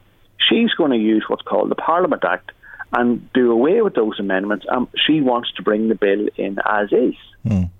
[0.49, 2.53] She's going to use what's called the Parliament Act
[2.97, 4.67] and do away with those amendments.
[4.69, 7.15] Um, she wants to bring the bill in as is.
[7.47, 7.71] Mm.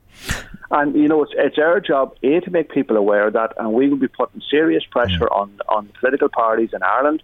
[0.71, 3.73] And you know, it's, it's our job a to make people aware of that, and
[3.73, 5.37] we will be putting serious pressure mm.
[5.37, 7.23] on on political parties in Ireland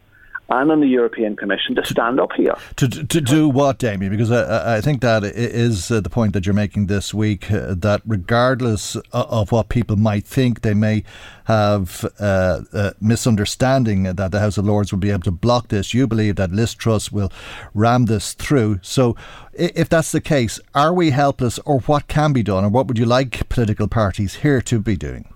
[0.50, 2.54] and on the European Commission to stand up here.
[2.76, 4.10] To, to do what, Damien?
[4.10, 7.74] Because I, I think that is uh, the point that you're making this week uh,
[7.78, 11.04] that regardless of what people might think, they may
[11.44, 15.94] have uh, a misunderstanding that the House of Lords will be able to block this.
[15.94, 17.32] You believe that Liz Truss will
[17.74, 18.80] ram this through.
[18.82, 19.16] So,
[19.52, 22.98] if that's the case, are we helpless or what can be done or what would
[22.98, 25.32] you like political parties here to be doing?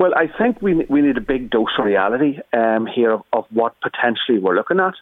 [0.00, 3.44] Well, I think we we need a big dose of reality um, here of, of,
[3.50, 4.94] what potentially we're looking at.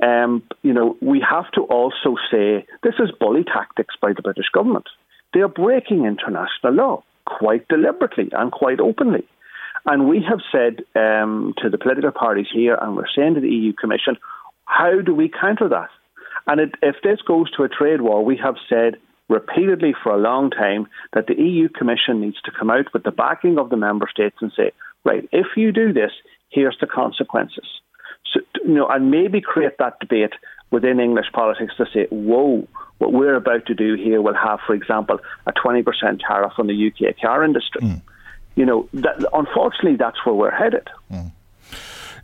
[0.00, 4.48] Um, you know, we have to also say this is bully tactics by the British
[4.54, 4.86] government.
[5.32, 9.26] They are breaking international law quite deliberately and quite openly.
[9.86, 13.50] And we have said um, to the political parties here, and we're saying to the
[13.50, 14.16] EU Commission,
[14.66, 15.90] how do we counter that?
[16.46, 20.18] And it, if this goes to a trade war, we have said repeatedly for a
[20.18, 23.76] long time that the EU Commission needs to come out with the backing of the
[23.76, 24.72] member states and say,
[25.04, 26.12] right, if you do this,
[26.50, 27.66] here's the consequences.
[28.32, 30.32] So, you know, and maybe create that debate
[30.70, 32.66] within English politics to say, whoa,
[32.98, 35.84] what we're about to do here will have, for example, a 20%
[36.26, 37.82] tariff on the UK car industry.
[37.82, 38.02] Mm.
[38.56, 40.88] You know, that, unfortunately, that's where we're headed.
[41.12, 41.32] Mm.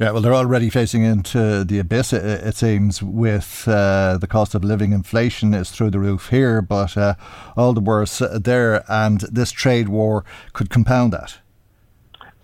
[0.01, 4.55] Yeah, well, they're already facing into the abyss, it, it seems, with uh, the cost
[4.55, 4.93] of living.
[4.93, 7.17] Inflation is through the roof here, but uh,
[7.55, 11.41] all the worse there, and this trade war could compound that.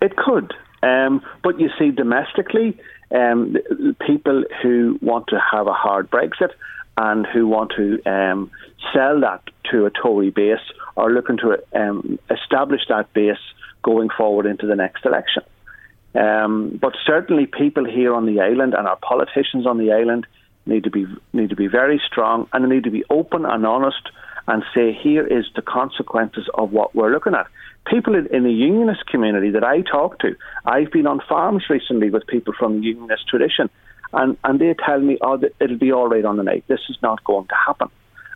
[0.03, 0.53] It could.
[0.83, 2.77] Um, but you see, domestically,
[3.09, 3.57] um,
[4.05, 6.51] people who want to have a hard Brexit
[6.95, 8.51] and who want to um,
[8.93, 9.41] sell that
[9.71, 10.59] to a Tory base
[10.95, 13.39] are looking to um, establish that base
[13.81, 15.41] going forward into the next election.
[16.17, 20.25] Um, but certainly, people here on the island and our politicians on the island
[20.65, 23.65] need to be need to be very strong and they need to be open and
[23.65, 24.09] honest
[24.47, 27.47] and say here is the consequences of what we're looking at.
[27.85, 32.09] People in, in the unionist community that I talk to, I've been on farms recently
[32.09, 33.69] with people from the unionist tradition,
[34.13, 36.63] and, and they tell me, oh, it'll be all right on the night.
[36.67, 37.89] This is not going to happen.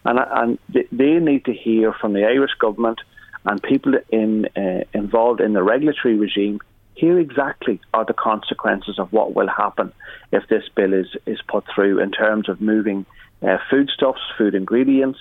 [0.04, 3.00] And, and they need to hear from the Irish government
[3.46, 6.60] and people in, uh, involved in the regulatory regime
[6.96, 9.92] here exactly are the consequences of what will happen
[10.32, 13.06] if this bill is, is put through in terms of moving
[13.42, 15.20] uh, foodstuffs, food ingredients,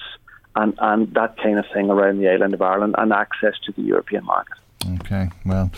[0.56, 3.82] and, and that kind of thing around the island of Ireland and access to the
[3.82, 4.56] European market.
[5.00, 5.70] Okay, well.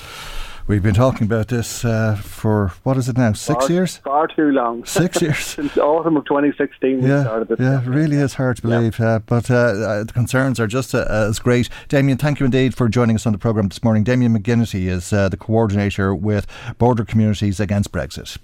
[0.69, 3.33] We've been talking about this uh, for what is it now?
[3.33, 3.97] Six far, years?
[3.99, 4.85] Far too long.
[4.85, 7.03] Six years since autumn of 2016.
[7.03, 8.99] Yeah, yeah, it really is hard to believe.
[8.99, 9.07] Yeah.
[9.07, 11.69] Uh, but uh, uh, the concerns are just uh, as great.
[11.89, 14.05] Damien, thank you indeed for joining us on the programme this morning.
[14.05, 16.47] Damien McGenity is uh, the coordinator with
[16.79, 18.39] Border Communities Against Brexit.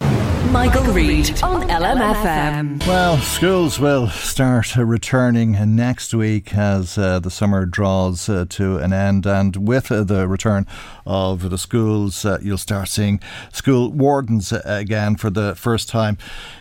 [0.50, 2.86] Michael, Reade on LMFM.
[2.86, 8.92] Well, schools will start returning next week as uh, the summer draws uh, to an
[8.92, 10.66] end, and with uh, the return
[11.04, 13.20] of the schools, you'll start seeing
[13.52, 16.18] school wardens again for the first time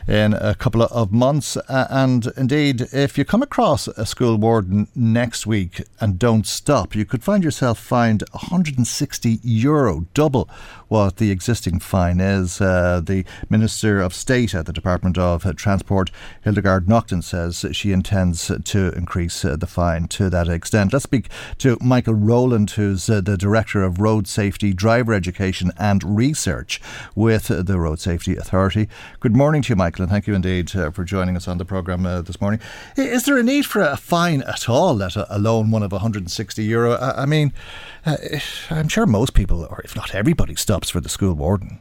[0.07, 1.57] in a couple of months.
[1.57, 6.95] Uh, and indeed, if you come across a school warden next week and don't stop,
[6.95, 10.49] you could find yourself fined 160 euro, double
[10.87, 12.61] what the existing fine is.
[12.61, 16.11] Uh, the Minister of State at the Department of Transport,
[16.43, 20.93] Hildegarde Naughton, says she intends to increase uh, the fine to that extent.
[20.93, 26.03] Let's speak to Michael Rowland, who's uh, the Director of Road Safety, Driver Education and
[26.03, 26.81] Research
[27.15, 28.87] with the Road Safety Authority.
[29.19, 30.03] Good morning to you, Michael.
[30.03, 32.59] And thank you indeed uh, for joining us on the programme this morning.
[32.95, 36.97] Is there a need for a fine at all, let alone one of 160 euro?
[36.97, 37.53] I, mean,
[38.69, 41.79] I'm sure most people, or if not everybody, for the school warden.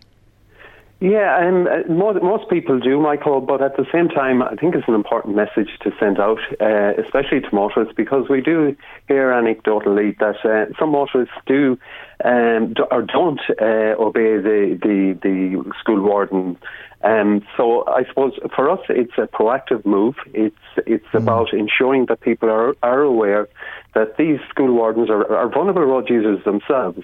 [0.99, 4.75] Yeah, and uh, most, most people do, Michael, but at the same time, I think
[4.75, 8.75] it's an important message to send out, uh, especially to motorists, because we do
[9.07, 11.79] hear anecdotally that uh, some motorists do
[12.25, 16.57] um, or don't uh, obey the, the, the school warden
[17.03, 20.17] um, so I suppose for us, it's a proactive move.
[20.33, 20.57] It's
[20.87, 21.19] it's mm.
[21.23, 23.49] about ensuring that people are, are aware
[23.97, 27.03] that these school wardens are, are vulnerable road users themselves,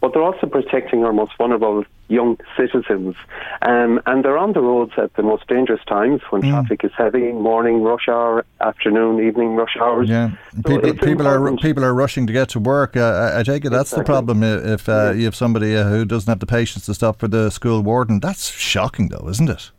[0.00, 3.14] but they're also protecting our most vulnerable young citizens.
[3.60, 6.48] Um, and they're on the roads at the most dangerous times when mm.
[6.48, 10.08] traffic is heavy, morning rush hour, afternoon, evening rush hours.
[10.08, 12.96] Yeah, so people, people are people are rushing to get to work.
[12.96, 14.02] Uh, I take it that's exactly.
[14.02, 14.42] the problem.
[14.42, 15.12] If uh, yeah.
[15.12, 18.18] you have somebody uh, who doesn't have the patience to stop for the school warden,
[18.18, 19.70] that's shocking, though, isn't it?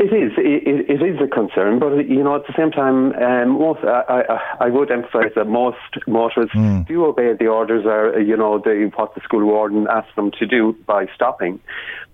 [0.00, 0.32] It is.
[0.38, 4.22] It, it is a concern, but you know, at the same time, um, most I,
[4.30, 6.88] I, I would emphasise that most motorists mm.
[6.88, 10.46] do obey the orders, or you know, the, what the school warden asks them to
[10.46, 11.60] do by stopping.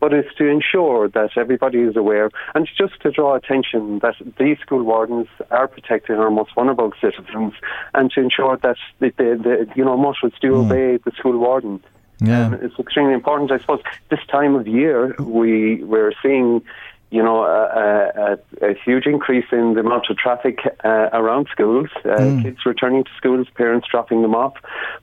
[0.00, 4.58] But it's to ensure that everybody is aware, and just to draw attention that these
[4.58, 7.52] school wardens are protecting our most vulnerable citizens,
[7.94, 10.64] and to ensure that the, the, the you know motorists do mm.
[10.64, 11.80] obey the school warden.
[12.18, 12.46] Yeah.
[12.46, 13.52] Um, it's extremely important.
[13.52, 16.62] I suppose this time of year we we're seeing
[17.10, 21.88] you know, a, a, a, huge increase in the amount of traffic uh, around schools,
[22.04, 22.42] uh, mm.
[22.42, 24.54] kids returning to schools, parents dropping them off.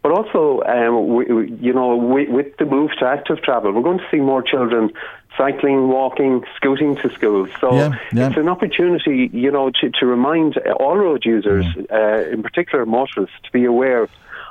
[0.02, 3.84] But also, um, we, we, you know, we, with the move to active travel, we're
[3.84, 4.92] going to see more children
[5.38, 7.50] cycling, walking, scooting to schools.
[7.62, 8.28] So yeah, yeah.
[8.28, 11.92] it's an opportunity, you know, to, to remind all road users, mm.
[11.92, 14.04] uh, in particular motorists, to be aware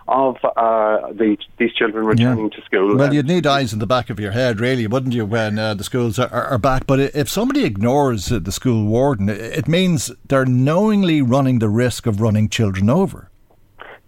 [0.08, 2.58] of uh, the, these children returning yeah.
[2.58, 2.96] to school.
[2.96, 5.74] Well, you'd need eyes in the back of your head, really, wouldn't you, when uh,
[5.74, 6.86] the schools are, are, back?
[6.86, 12.20] But if somebody ignores the school warden, it means they're knowingly running the risk of
[12.20, 13.31] running children over.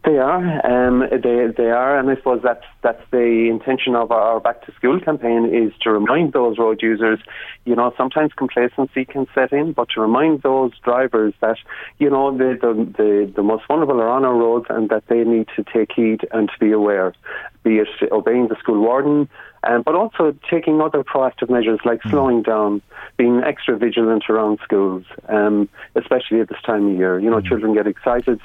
[0.05, 4.39] They are, um, they they are, and I suppose that's that's the intention of our
[4.39, 7.21] Back to School campaign is to remind those road users,
[7.65, 11.57] you know, sometimes complacency can set in, but to remind those drivers that,
[11.99, 15.25] you know, the the the, the most vulnerable are on our roads and that they
[15.25, 17.15] need to take heed and to be aware,
[17.63, 19.27] be it obeying the school warden,
[19.63, 22.11] um, but also taking other proactive measures like mm.
[22.11, 22.83] slowing down,
[23.17, 27.19] being extra vigilant around schools, um, especially at this time of year.
[27.19, 27.49] You know, mm.
[27.49, 28.39] children get excited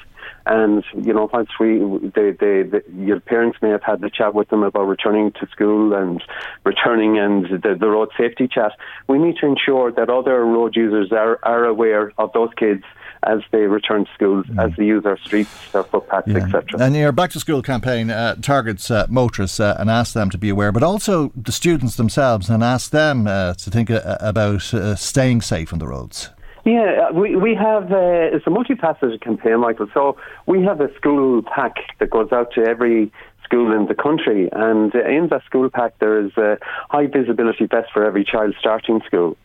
[0.46, 1.78] and you know, once we,
[2.14, 5.46] they, they, they, your parents may have had the chat with them about returning to
[5.48, 6.22] school and
[6.64, 8.72] returning and the, the road safety chat.
[9.08, 12.84] We need to ensure that other road users are, are aware of those kids
[13.22, 14.64] as they return to schools, mm.
[14.64, 16.38] as they use our streets, our footpaths, yeah.
[16.38, 16.80] etc.
[16.80, 20.38] And your back to school campaign uh, targets uh, motorists uh, and asks them to
[20.38, 24.72] be aware, but also the students themselves and ask them uh, to think uh, about
[24.72, 26.30] uh, staying safe on the roads.
[26.64, 29.88] Yeah, uh, we we have uh, it's a multifaceted campaign, Michael.
[29.94, 33.10] So we have a school pack that goes out to every
[33.44, 36.58] school in the country, and uh, in that school pack there is a
[36.90, 39.36] high visibility vest for every child starting school.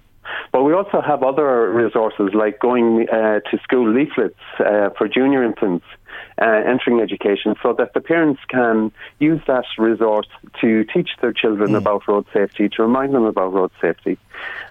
[0.51, 5.43] But we also have other resources like going uh, to school leaflets uh, for junior
[5.43, 5.85] infants
[6.41, 10.27] uh, entering education so that the parents can use that resource
[10.61, 11.77] to teach their children mm.
[11.77, 14.17] about road safety, to remind them about road safety.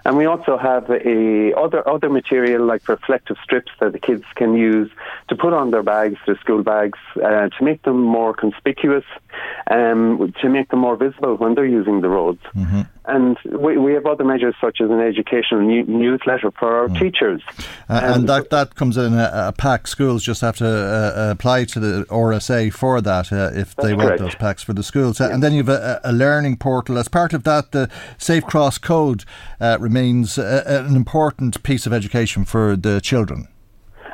[0.05, 4.53] And we also have a other other material like reflective strips that the kids can
[4.53, 4.91] use
[5.29, 9.05] to put on their bags, their school bags, uh, to make them more conspicuous,
[9.71, 12.41] um, to make them more visible when they're using the roads.
[12.55, 12.81] Mm-hmm.
[13.07, 16.99] And we, we have other measures such as an educational new, newsletter for our mm.
[16.99, 17.41] teachers.
[17.87, 19.85] Uh, and, and that, that comes in a, a, pack.
[19.85, 23.93] Schools just have to uh, apply to the RSA for that uh, if That's they
[23.93, 25.21] want those packs for the schools.
[25.21, 26.97] Uh, And then you've a, a learning portal.
[26.97, 29.23] As part of that, the Safe Cross Code
[29.59, 33.47] uh, remains uh, an important piece of education for the children.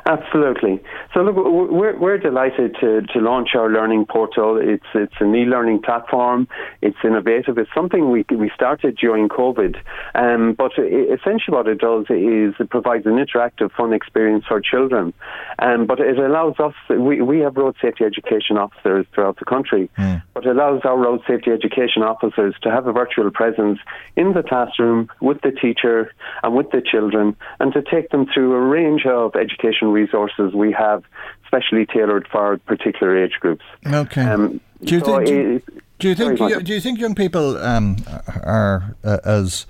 [0.06, 0.81] Absolutely.
[1.14, 4.58] So look, we're, we're delighted to, to launch our learning portal.
[4.58, 6.48] It's it's an e-learning platform.
[6.80, 7.58] It's innovative.
[7.58, 9.76] It's something we we started during COVID.
[10.14, 15.12] Um, but essentially, what it does is it provides an interactive, fun experience for children.
[15.58, 16.72] Um, but it allows us.
[16.88, 19.90] We we have road safety education officers throughout the country.
[20.32, 23.78] But it allows our road safety education officers to have a virtual presence
[24.16, 26.10] in the classroom with the teacher
[26.42, 30.72] and with the children, and to take them through a range of education resources we
[30.72, 31.01] have
[31.46, 33.64] specially tailored for particular age groups.
[33.86, 34.22] Okay.
[34.22, 35.26] Um, do you so think?
[35.26, 35.64] Do, it-
[35.98, 36.38] do you think?
[36.38, 36.60] sorry, you- Michael.
[36.66, 37.96] Do you think young people um,
[38.42, 39.66] are uh, as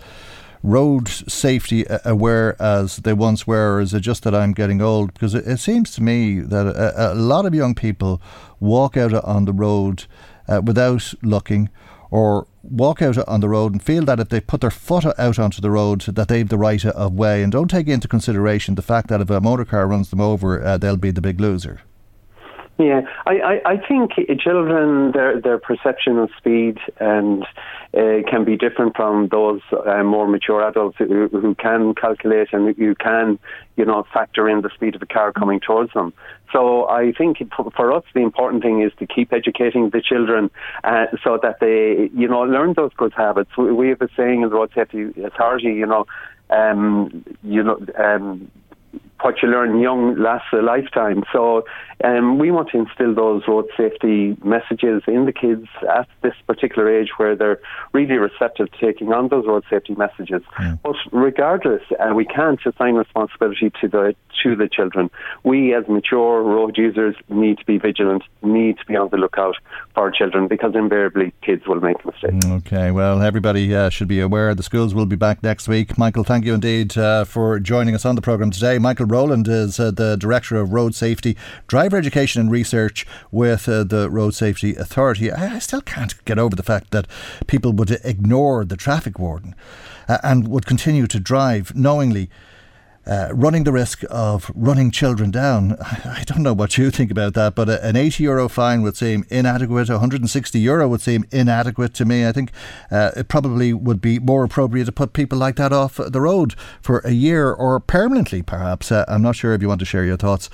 [0.62, 5.12] road safety aware as they once were, or is it just that I'm getting old?
[5.12, 8.22] Because it, it seems to me that a, a lot of young people
[8.60, 10.04] walk out on the road
[10.48, 11.68] uh, without looking.
[12.10, 15.38] Or walk out on the road and feel that if they put their foot out
[15.38, 18.82] onto the road, that they've the right of way, and don't take into consideration the
[18.82, 21.80] fact that if a motor car runs them over, uh, they'll be the big loser.
[22.82, 27.44] Yeah, I, I, I think children, their their perception of speed and
[27.94, 32.76] uh, can be different from those uh, more mature adults who, who can calculate and
[32.76, 33.38] you can,
[33.76, 36.12] you know, factor in the speed of a car coming towards them.
[36.52, 40.50] So I think for- us, the important thing is to keep educating the children
[40.82, 43.50] uh, so that they, you know, learn those good habits.
[43.56, 46.06] We, we have a saying in the Road Safety Authority, you know,
[46.50, 48.50] um, you know, um,
[49.22, 51.24] what you learn young lasts a lifetime.
[51.32, 51.64] So
[52.04, 56.88] um, we want to instill those road safety messages in the kids at this particular
[56.88, 57.60] age where they're
[57.92, 60.42] really receptive to taking on those road safety messages.
[60.82, 65.10] But regardless, uh, we can't assign responsibility to the to the children.
[65.44, 69.56] We as mature road users need to be vigilant, need to be on the lookout
[69.94, 72.44] for children because invariably kids will make mistakes.
[72.46, 75.96] Okay, well, everybody uh, should be aware the schools will be back next week.
[75.96, 78.78] Michael, thank you indeed uh, for joining us on the programme today.
[78.78, 81.36] Michael Rowland is uh, the Director of Road Safety,
[81.66, 85.30] Driver Education and Research with uh, the Road Safety Authority.
[85.30, 87.06] I, I still can't get over the fact that
[87.46, 89.54] people would ignore the traffic warden
[90.08, 92.30] uh, and would continue to drive knowingly.
[93.04, 95.76] Uh, running the risk of running children down.
[95.80, 98.96] I don't know what you think about that, but a, an 80 euro fine would
[98.96, 99.88] seem inadequate.
[99.88, 102.26] 160 euro would seem inadequate to me.
[102.26, 102.52] I think
[102.92, 106.54] uh, it probably would be more appropriate to put people like that off the road
[106.80, 108.92] for a year or permanently, perhaps.
[108.92, 110.48] Uh, I'm not sure if you want to share your thoughts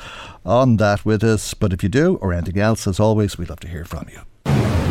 [0.47, 3.61] on that with us, but if you do, or anything else, as always, we'd love
[3.61, 4.23] to hear from you.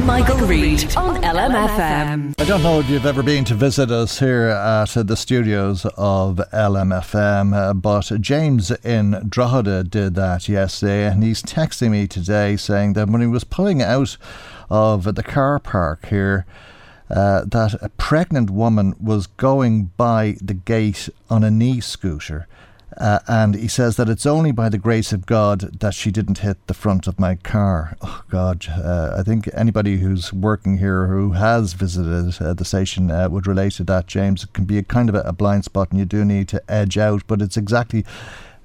[0.07, 2.33] Michael Reade on LMFM.
[2.39, 6.37] I don't know if you've ever been to visit us here at the studios of
[6.53, 12.93] LMFM, uh, but James in Drogheda did that yesterday, and he's texting me today saying
[12.93, 14.15] that when he was pulling out
[14.69, 16.45] of the car park here,
[17.09, 22.47] uh, that a pregnant woman was going by the gate on a knee scooter.
[22.97, 26.39] Uh, and he says that it's only by the grace of God that she didn't
[26.39, 27.95] hit the front of my car.
[28.01, 28.65] Oh, God.
[28.67, 33.45] Uh, I think anybody who's working here who has visited uh, the station uh, would
[33.45, 34.43] relate to that, James.
[34.43, 36.63] It can be a kind of a, a blind spot and you do need to
[36.67, 38.03] edge out, but it's exactly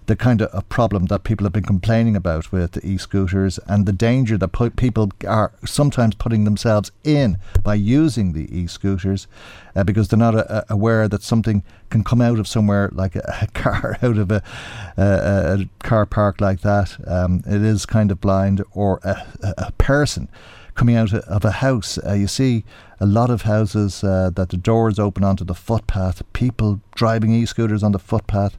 [0.06, 3.86] the kind of a problem that people have been complaining about with the e-scooters and
[3.86, 9.26] the danger that people are sometimes putting themselves in by using the e-scooters
[9.76, 13.38] uh, because they're not uh, aware that something can come out of somewhere like a,
[13.42, 14.42] a car out of a,
[14.96, 15.02] a,
[15.60, 16.96] a car park like that.
[17.06, 20.28] Um, it is kind of blind or a person
[20.74, 21.98] coming out of a house.
[21.98, 22.64] Uh, you see
[23.00, 27.82] a lot of houses uh, that the doors open onto the footpath, people driving e-scooters
[27.82, 28.56] on the footpath.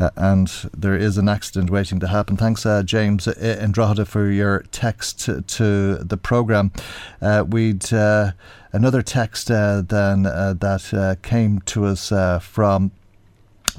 [0.00, 2.34] Uh, and there is an accident waiting to happen.
[2.34, 3.72] Thanks, uh, James in
[4.06, 6.72] for your text to, the programme.
[7.20, 8.32] Uh, we'd uh,
[8.72, 12.10] another text uh, then that came to us
[12.42, 12.92] from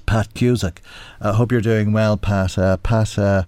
[0.05, 0.83] Pat Cusack.
[1.19, 2.55] I hope you're doing well, Pat.
[2.83, 3.47] Pat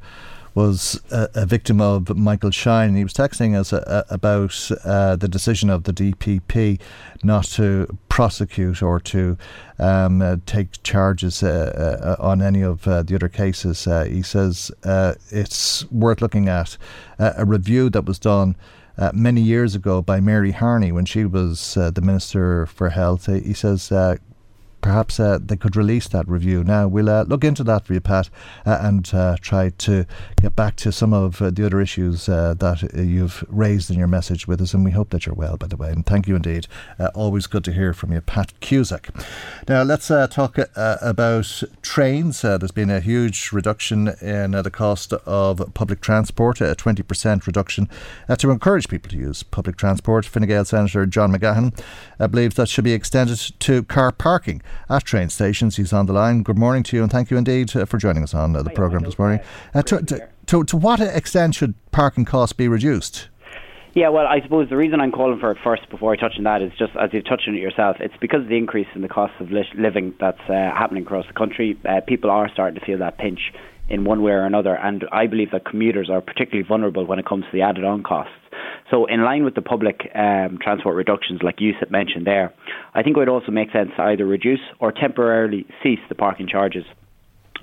[0.56, 2.96] was a, a victim of Michael Shine.
[2.96, 6.80] He was texting us uh, about uh, the decision of the DPP
[7.24, 9.38] not to prosecute or to
[9.80, 13.88] um, uh, take charges uh, uh, on any of uh, the other cases.
[13.88, 16.78] Uh, he says uh, it's worth looking at
[17.20, 18.56] uh, a review that was done.
[18.96, 23.28] Uh, many years ago, by Mary Harney, when she was uh, the Minister for Health,
[23.28, 24.18] Uh, he says uh,
[24.84, 26.64] perhaps uh, they could release that review.
[26.64, 28.30] Now, we'll uh, look into that for you, Pat,
[28.66, 30.06] uh, and uh, try to
[30.40, 34.46] get back to some of uh, the other issues that you've raised in your message
[34.46, 35.90] with us, and we hope that you're well, by the way.
[35.90, 36.68] And thank you indeed.
[37.16, 39.10] always good to hear from you, Pat Cusack.
[39.68, 42.42] Now, let's talk about trains.
[42.42, 47.88] there's been a huge reduction in the cost of public transport, a 20% reduction
[48.38, 50.26] to encourage people to use public transport.
[50.26, 51.74] Fine Gael Senator John McGahon
[52.30, 55.78] believes that should be extended to car parking at train stations.
[55.78, 56.44] He's on the line.
[56.44, 58.70] Good morning to you, and thank you indeed uh, for joining us on uh, the
[58.70, 59.40] programme this morning.
[59.74, 63.30] Uh, to, to, to, to what extent should parking costs be reduced?
[63.96, 66.46] Yeah, well, I suppose the reason I'm calling for it first before I touch on
[66.46, 69.02] that is just as you've touched on it yourself, it's because of the increase in
[69.02, 71.78] the cost of li- living that's uh, happening across the country.
[71.88, 73.54] Uh, people are starting to feel that pinch
[73.90, 77.26] in one way or another, and I believe that commuters are particularly vulnerable when it
[77.28, 78.34] comes to the added on costs.
[78.90, 82.54] So, in line with the public um, transport reductions, like you mentioned there,
[82.94, 86.48] I think it would also make sense to either reduce or temporarily cease the parking
[86.48, 86.86] charges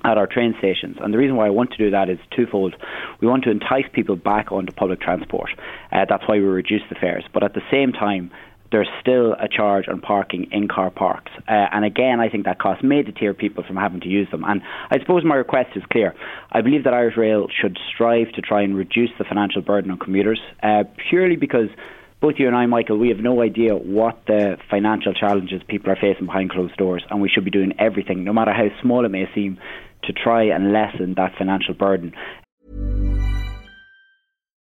[0.03, 0.97] at our train stations.
[0.99, 2.75] And the reason why I want to do that is twofold.
[3.19, 5.51] We want to entice people back onto public transport.
[5.91, 7.23] Uh, that's why we reduce the fares.
[7.33, 8.31] But at the same time,
[8.71, 11.31] there's still a charge on parking in car parks.
[11.47, 14.43] Uh, and again, I think that cost may deter people from having to use them.
[14.45, 16.15] And I suppose my request is clear.
[16.51, 19.99] I believe that Irish Rail should strive to try and reduce the financial burden on
[19.99, 21.67] commuters, uh, purely because
[22.21, 25.97] both you and I, Michael, we have no idea what the financial challenges people are
[25.99, 29.09] facing behind closed doors, and we should be doing everything, no matter how small it
[29.09, 29.57] may seem,
[30.03, 32.13] to try and lessen that financial burden.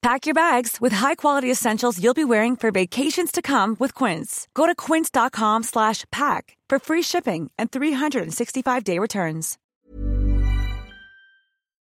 [0.00, 4.46] Pack your bags with high-quality essentials you'll be wearing for vacations to come with Quince.
[4.54, 9.58] Go to quince.com slash pack for free shipping and 365-day returns.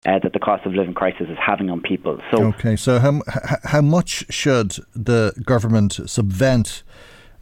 [0.06, 2.20] Uh, that the cost of living crisis is having on people.
[2.30, 3.22] So, okay, so how,
[3.64, 6.84] how much should the government subvent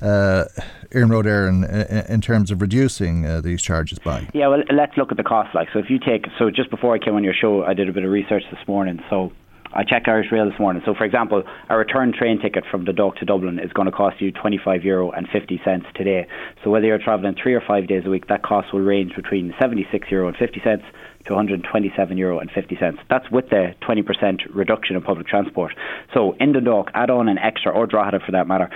[0.01, 0.45] uh,
[0.91, 4.29] Iarnród Éireann in, in terms of reducing uh, these charges by?
[4.33, 5.53] Yeah, well, let's look at the cost.
[5.53, 7.89] Like, so if you take, so just before I came on your show, I did
[7.89, 9.01] a bit of research this morning.
[9.09, 9.33] So
[9.73, 10.83] I checked Irish Rail this morning.
[10.85, 14.21] So, for example, a return train ticket from Dundalk to Dublin is going to cost
[14.21, 16.27] you 25 euro and 50 cents today.
[16.63, 19.53] So, whether you're travelling three or five days a week, that cost will range between
[19.59, 20.83] 76 euro and 50 cents
[21.25, 22.99] to 127 euro and 50 cents.
[23.09, 25.73] That's with the 20% reduction in public transport.
[26.13, 28.69] So, in Dundalk, add on an extra, or Drogheda for that matter,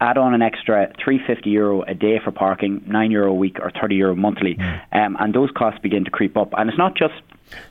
[0.00, 3.70] add on an extra 350 euro a day for parking, 9 euro a week, or
[3.70, 4.80] 30 euro monthly, mm.
[4.92, 6.52] um, and those costs begin to creep up.
[6.56, 7.14] And it's not just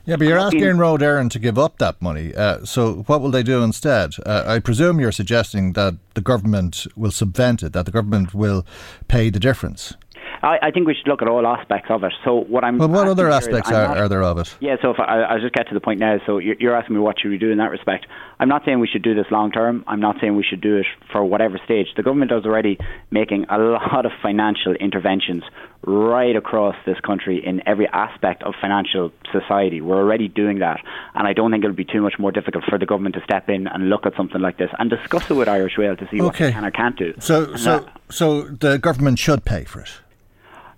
[0.04, 2.34] yeah, but you're asking Iarnród Éireann to give up that money.
[2.34, 4.14] Uh, so what will they do instead?
[4.24, 8.66] Uh, I presume you're suggesting that the government will subvent it, that the government will
[9.06, 9.94] pay the difference.
[10.42, 12.12] I, I, think we should look at all aspects of it.
[12.24, 14.56] So what I'm well, what other aspects are, not, are, there of it?
[14.60, 16.18] Yeah, so if I, will just get to the point now.
[16.26, 18.06] So you're, you're, asking me what should we do in that respect.
[18.38, 19.84] I'm not saying we should do this long term.
[19.86, 21.88] I'm not saying we should do it for whatever stage.
[21.96, 22.78] The government is already
[23.10, 25.42] making a lot of financial interventions
[25.82, 29.80] right across this country in every aspect of financial society.
[29.80, 30.80] We're already doing that,
[31.14, 33.48] and I don't think it'll be too much more difficult for the government to step
[33.48, 36.20] in and look at something like this and discuss it with Irish Rail to see
[36.20, 36.22] okay.
[36.22, 37.14] what they can or can't do.
[37.20, 39.90] So, so, that, so the government should pay for it.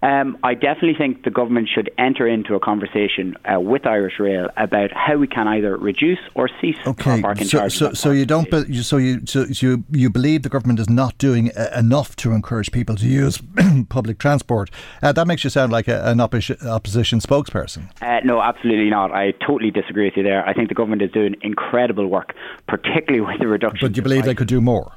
[0.02, 4.48] Um, I definitely think the government should enter into a conversation uh, with Irish Rail
[4.56, 7.20] about how we can either reduce or cease okay.
[7.20, 7.78] parking so, charges.
[7.78, 11.18] So, so you don't, be, so you, so you, you believe the government is not
[11.18, 13.42] doing uh, enough to encourage people to use
[13.90, 14.70] public transport.
[15.02, 17.90] Uh, that makes you sound like a, an opposition, opposition spokesperson.
[18.00, 19.12] Uh, no, absolutely not.
[19.12, 20.46] I totally disagree with you there.
[20.46, 22.34] I think the government is doing incredible work,
[22.66, 23.86] particularly with the reduction.
[23.86, 24.92] But you believe they could do more?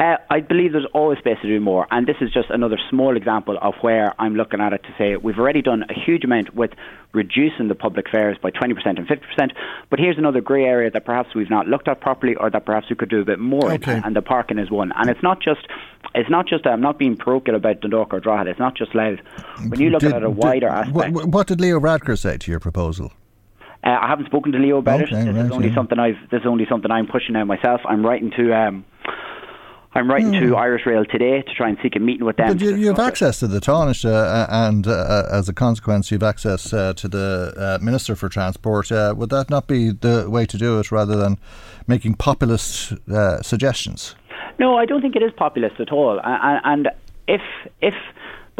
[0.00, 3.18] Uh, I believe there's always space to do more, and this is just another small
[3.18, 6.54] example of where I'm looking at it to say we've already done a huge amount
[6.54, 6.70] with
[7.12, 9.52] reducing the public fares by 20% and 50%,
[9.90, 12.88] but here's another grey area that perhaps we've not looked at properly or that perhaps
[12.88, 13.98] we could do a bit more okay.
[13.98, 14.90] in, and the parking is one.
[14.96, 15.66] And it's not just,
[16.14, 19.18] it's not just, I'm not being parochial about Dundalk or Drogheda, it's not just Louth.
[19.68, 21.12] When you look did, at a wider did, aspect.
[21.12, 23.12] What, what did Leo Varadkar say to your proposal?
[23.84, 25.24] Uh, I haven't spoken to Leo about okay, it.
[25.24, 25.74] This right, is only yeah.
[25.74, 26.30] something I've.
[26.30, 27.80] This is only something I'm pushing now myself.
[27.86, 28.52] I'm writing to.
[28.54, 28.84] Um,
[29.92, 32.46] I'm writing to Irish Rail today to try and seek a meeting with them.
[32.46, 32.52] Hmm.
[32.52, 36.14] But you, you have access to the Tánaiste, uh, and uh, as a consequence, you
[36.16, 38.92] have access uh, to the uh, Minister for Transport.
[38.92, 41.38] Uh, would that not be the way to do it rather than
[41.88, 44.14] making populist uh, suggestions?
[44.60, 46.20] No, I don't think it is populist at all.
[46.22, 46.88] And
[47.26, 47.40] if
[47.80, 47.94] if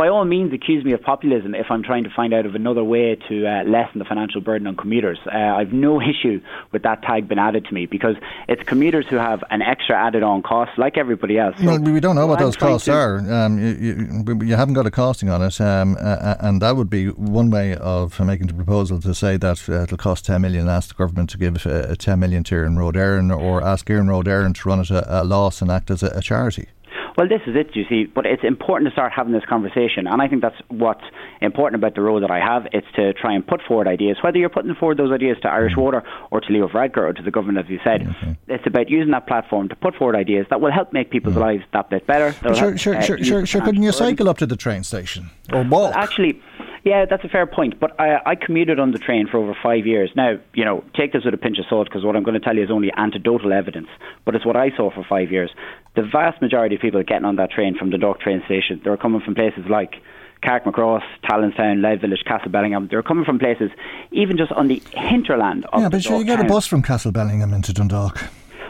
[0.00, 2.82] by all means accuse me of populism if I'm trying to find out of another
[2.82, 5.18] way to uh, lessen the financial burden on commuters.
[5.26, 6.40] Uh, I've no issue
[6.72, 8.16] with that tag being added to me because
[8.48, 11.54] it's commuters who have an extra added on cost like everybody else.
[11.58, 13.18] So well, we don't know what I'm those costs to- are.
[13.30, 16.88] Um, you, you, you haven't got a costing on it, um, uh, and that would
[16.88, 20.66] be one way of making the proposal to say that uh, it'll cost 10 million.
[20.66, 24.54] Ask the government to give uh, 10 million to Iarnród Éireann, or ask Iarnród Éireann
[24.54, 26.68] to run it a, a loss and act as a, a charity.
[27.16, 28.04] Well, this is it, you see.
[28.04, 31.04] But it's important to start having this conversation, and I think that's what's
[31.40, 32.66] important about the role that I have.
[32.72, 35.76] It's to try and put forward ideas, whether you're putting forward those ideas to Irish
[35.76, 38.14] Water or to Leo Varadkar or to the government, as you said.
[38.48, 41.64] It's about using that platform to put forward ideas that will help make people's lives
[41.72, 42.32] that bit better.
[42.32, 43.60] Sure, help, sure, uh, sure, sure, sure.
[43.60, 45.94] Couldn't you cycle up to the train station or walk?
[45.94, 46.40] Actually,
[46.84, 47.78] yeah, that's a fair point.
[47.78, 50.10] But I, I commuted on the train for over five years.
[50.16, 52.44] Now, you know, take this with a pinch of salt because what I'm going to
[52.44, 53.88] tell you is only anecdotal evidence,
[54.24, 55.50] but it's what I saw for five years.
[55.96, 59.20] The vast majority of people getting on that train from Dundalk train station, they're coming
[59.20, 59.96] from places like
[60.42, 62.88] Carrickmacross, Tallanstown, Louth Village, Castlebellingham.
[62.88, 63.70] They're coming from places
[64.12, 67.52] even just on the hinterland of yeah, but sure, you get a bus from Castlebellingham
[67.52, 68.24] into Dundalk.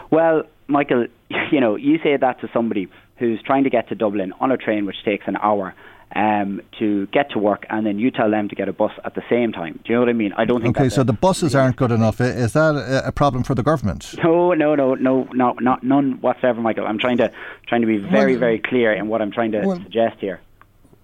[0.09, 1.07] Well, Michael,
[1.51, 4.57] you know, you say that to somebody who's trying to get to Dublin on a
[4.57, 5.75] train which takes an hour
[6.15, 9.15] um, to get to work, and then you tell them to get a bus at
[9.15, 9.79] the same time.
[9.83, 10.33] Do you know what I mean?
[10.37, 10.77] I don't think.
[10.77, 12.19] Okay, so a- the buses aren't good enough.
[12.21, 14.15] Is that a, problem for the government?
[14.23, 16.85] No, no, no, no, no, not none whatsoever, Michael.
[16.87, 17.31] I'm trying to
[17.67, 20.39] trying to be very, Well, very clear in what I'm trying to well- suggest here.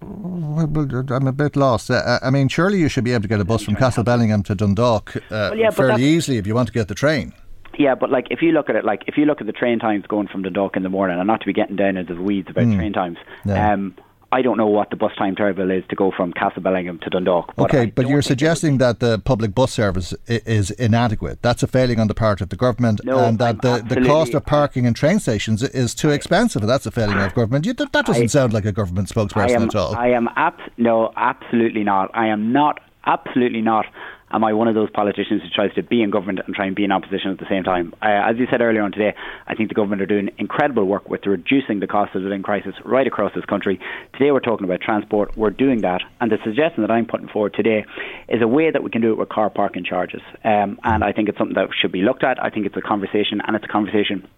[0.00, 1.90] Well, well, I'm a bit lost.
[1.90, 4.54] Uh, I mean, surely you should be able to get a bus from Castlebellingham to
[4.54, 7.32] Dundalk uh, yeah, fairly easily if you want to get the train.
[7.78, 9.78] Yeah, but like if you look at it, like if you look at the train
[9.78, 12.22] times going from Dundalk in the morning, and not to be getting down into the
[12.22, 12.76] weeds about Mm.
[12.76, 13.18] train times.
[13.44, 13.72] Yeah.
[13.72, 13.94] Um,
[14.30, 17.54] I don't know what the bus time travel is to go from Castlebellingham to Dundalk.
[17.56, 20.70] But Okay, I but you're think it would suggesting that the public bus service is
[20.72, 21.40] inadequate.
[21.40, 24.06] That's a failing on the part of the government, No, and that I'm the, the
[24.06, 26.60] cost of parking in train stations is too expensive.
[26.66, 27.64] That's a failing of government.
[27.64, 29.62] You, that doesn't I- sound like a government spokesperson am.
[29.62, 29.96] at all.
[29.96, 32.10] I am abs- no, absolutely not.
[32.12, 32.80] I am not.
[33.06, 33.86] Absolutely not.
[34.30, 36.76] Am I one of those politicians who tries to be in government and try and
[36.76, 37.94] be in opposition at the same time?
[38.02, 39.14] Uh, as you said earlier on today,
[39.46, 42.74] I think the government are doing incredible work with reducing the cost of living crisis
[42.84, 43.80] right across this country.
[44.12, 45.36] Today we're talking about transport.
[45.36, 47.86] We're doing that, and the suggestion that I'm putting forward today
[48.28, 50.20] is a way that we can do it with car parking charges.
[50.44, 52.42] Um, and I think it's something that should be looked at.
[52.42, 54.28] I think it's a conversation, and it's a conversation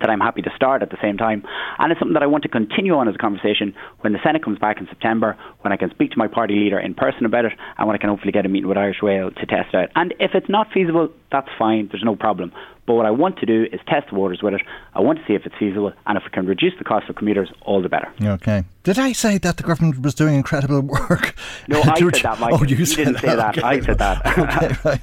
[0.00, 1.44] that I'm happy to start at the same time.
[1.78, 4.44] And it's something that I want to continue on as a conversation when the Senate
[4.44, 7.44] comes back in September, when I can speak to my party leader in person about
[7.44, 9.88] it, and when I can hopefully get a meeting with Irish Rail to test out.
[9.94, 12.52] And if it's not feasible, that's fine, there's no problem.
[12.86, 14.62] But what I want to do is test the waters with it.
[14.94, 17.12] I want to see if it's feasible, and if we can reduce the cost for
[17.12, 18.12] commuters, all the better.
[18.20, 18.64] Okay.
[18.82, 21.34] Did I say that the government was doing incredible work?
[21.68, 22.58] No, I said that, Michael.
[22.60, 23.58] Oh, you, You said didn't say that.
[23.58, 24.26] Okay, I said that.
[24.38, 25.00] okay, right.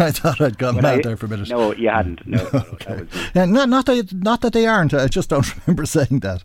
[0.00, 1.48] I thought I'd gone mad I- there for a minute.
[1.48, 2.24] No, you hadn't.
[2.24, 4.94] No, no, no, that Yeah, not, not, that, not that they aren't.
[4.94, 6.44] I just don't remember saying that.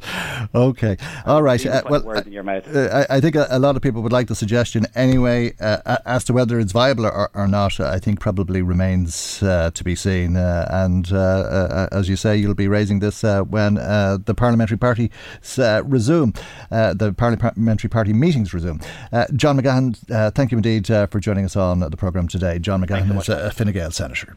[0.55, 0.97] Okay.
[1.27, 1.63] All right.
[1.63, 2.67] Uh, well, words in your mouth.
[2.75, 5.53] uh, I, I think a, a lot of people would like the suggestion anyway.
[5.61, 9.84] Uh, as to whether it's viable or, or not, I think probably remains uh, to
[9.84, 10.36] be seen.
[10.36, 14.34] Uh, and uh, uh, as you say, you'll be raising this uh, when uh, the
[14.34, 15.09] parliamentary parties
[15.59, 16.34] uh, resume,
[16.72, 18.80] uh, the parliamentary party meetings resume.
[19.11, 22.59] Uh, John McGahon, uh, thank you indeed uh, for joining us on the programme today.
[22.59, 24.36] John McGahon is a Fine Gael senator.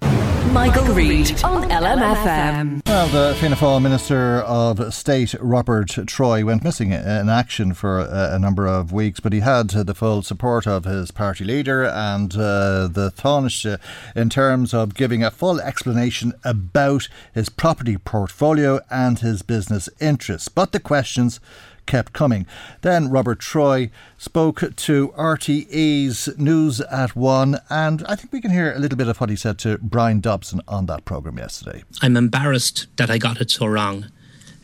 [0.53, 2.87] Michael Reade on LMFM.
[2.87, 8.35] Well, the Fianna Fáil Minister of State, Robert Troy, went missing in action for a,
[8.35, 12.35] a number of weeks, but he had the full support of his party leader and
[12.35, 13.79] uh, the Tánaiste
[14.15, 20.49] in terms of giving a full explanation about his property portfolio and his business interests.
[20.49, 21.41] But the questions
[21.87, 22.47] kept coming.
[22.83, 28.73] Then Robert Troy spoke to RTE's News at One, and I think we can hear
[28.73, 31.85] a little bit of what he said to Brian Dobson on that programme yesterday.
[32.03, 34.07] I'm embarrassed that I got it so wrong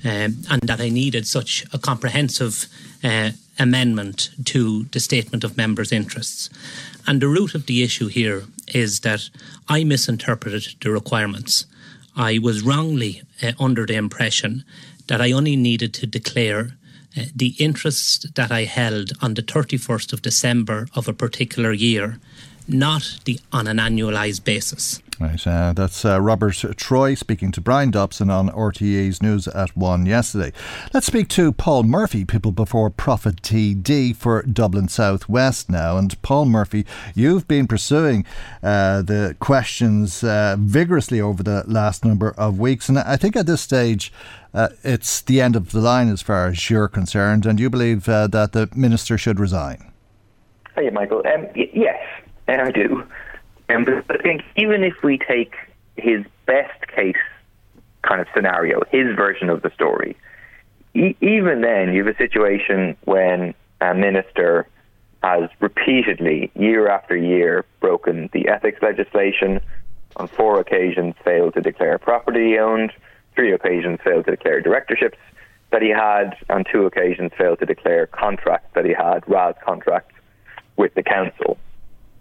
[0.05, 2.67] um, and that I needed such a comprehensive
[3.05, 6.49] uh, amendment to the statement of members' interests.
[7.07, 9.29] And the root of the issue here is that
[9.69, 11.67] I misinterpreted the requirements.
[12.17, 14.65] I was wrongly uh, under the impression
[15.09, 16.77] that I only needed to declare
[17.17, 22.19] uh, the interests that I held on the 31st of December of a particular year,
[22.69, 25.01] not the on an annualised basis.
[25.21, 30.07] Right, uh, that's uh, Robert Troy speaking to Brian Dobson on RTE's News at 1
[30.07, 30.51] yesterday.
[30.95, 35.99] Let's speak to Paul Murphy, People Before Profit TD for Dublin South West now.
[35.99, 38.25] And Paul Murphy, you've been pursuing
[38.63, 42.89] uh, the questions uh, vigorously over the last number of weeks.
[42.89, 44.11] And I think at this stage,
[44.55, 48.09] uh, it's the end of the line as far as you're concerned, and you believe
[48.09, 49.93] uh, that the minister should resign.
[50.75, 51.23] Hey, Michael.
[51.27, 52.03] Um, y- yes,
[52.49, 53.07] I do.
[53.75, 55.55] Um, but I think even if we take
[55.97, 57.17] his best case
[58.03, 60.17] kind of scenario, his version of the story,
[60.95, 64.67] e- even then you have a situation when a minister
[65.23, 69.61] has repeatedly, year after year, broken the ethics legislation,
[70.17, 72.93] on four occasions failed to declare property he owned,
[73.35, 75.19] three occasions failed to declare directorships
[75.71, 80.15] that he had, on two occasions failed to declare contracts that he had, RAS contracts,
[80.77, 81.59] with the council.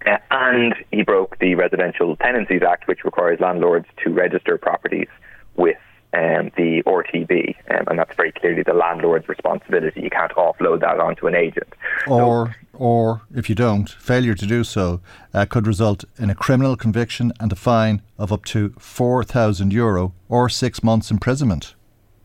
[0.06, 5.08] Uh, and he broke the Residential Tenancies Act, which requires landlords to register properties
[5.56, 5.78] with
[6.14, 10.02] um, the RTB, um, and that's very clearly the landlord's responsibility.
[10.02, 11.76] You can't offload that onto an agent.
[12.08, 15.02] Or, so, or if you don't, failure to do so
[15.34, 19.72] uh, could result in a criminal conviction and a fine of up to four thousand
[19.72, 21.76] euro or six months imprisonment.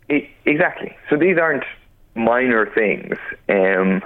[0.09, 0.97] It, exactly.
[1.11, 1.65] So these aren't
[2.15, 3.19] minor things.
[3.51, 4.03] Um,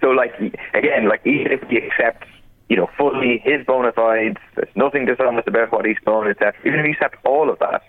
[0.00, 0.34] so, like
[0.74, 2.24] again, like even if we accept
[2.70, 4.38] you know, fully his bona fides.
[4.54, 6.54] There's nothing dishonest about what he's done, etc.
[6.64, 7.82] Even if you accept all of that,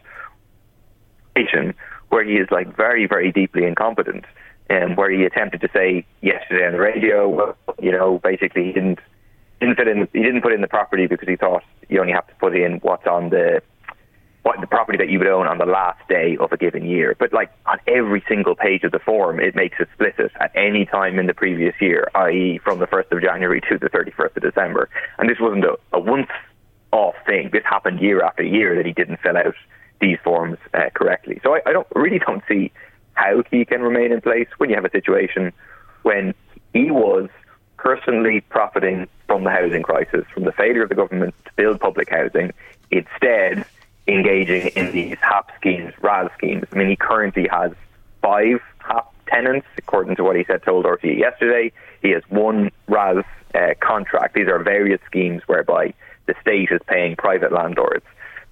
[2.10, 4.26] where he is like very, very deeply incompetent,
[4.70, 8.66] and um, where he attempted to say yesterday on the radio, well, you know, basically
[8.66, 9.00] he didn't
[9.60, 12.28] didn't fit in, he didn't put in the property because he thought you only have
[12.28, 13.62] to put in what's on the
[14.44, 17.16] what the property that you would own on the last day of a given year.
[17.18, 21.20] But like on every single page of the form, it makes explicit at any time
[21.20, 24.90] in the previous year, i.e., from the 1st of January to the 31st of December.
[25.20, 26.30] And this wasn't a, a once
[26.92, 27.50] off thing.
[27.54, 29.54] This happened year after year that he didn't fill out
[30.00, 31.40] these forms uh, correctly.
[31.44, 32.72] So I, I don't really don't see
[33.14, 35.54] how he can remain in place when you have a situation
[36.02, 36.34] when
[36.74, 37.30] he was
[37.78, 42.10] personally profiting from the housing crisis, from the failure of the government to build public
[42.10, 42.52] housing.
[42.90, 43.66] Instead,
[44.08, 46.66] engaging in these HAP schemes, RAS schemes.
[46.72, 47.72] I mean, he currently has
[48.22, 51.72] five HAP tenants, according to what he said told RTE yesterday.
[52.02, 53.24] He has one RAS
[53.54, 54.36] uh, contract.
[54.36, 55.94] These are various schemes whereby
[56.26, 58.06] the state is paying private landlords.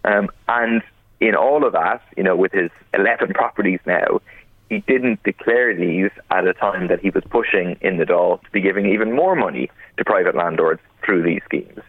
[0.03, 0.81] Um, and
[1.19, 4.21] in all of that, you know, with his 11 properties now,
[4.69, 8.51] he didn't declare these at a time that he was pushing in the Dáil to
[8.51, 11.79] be giving even more money to private landlords through these schemes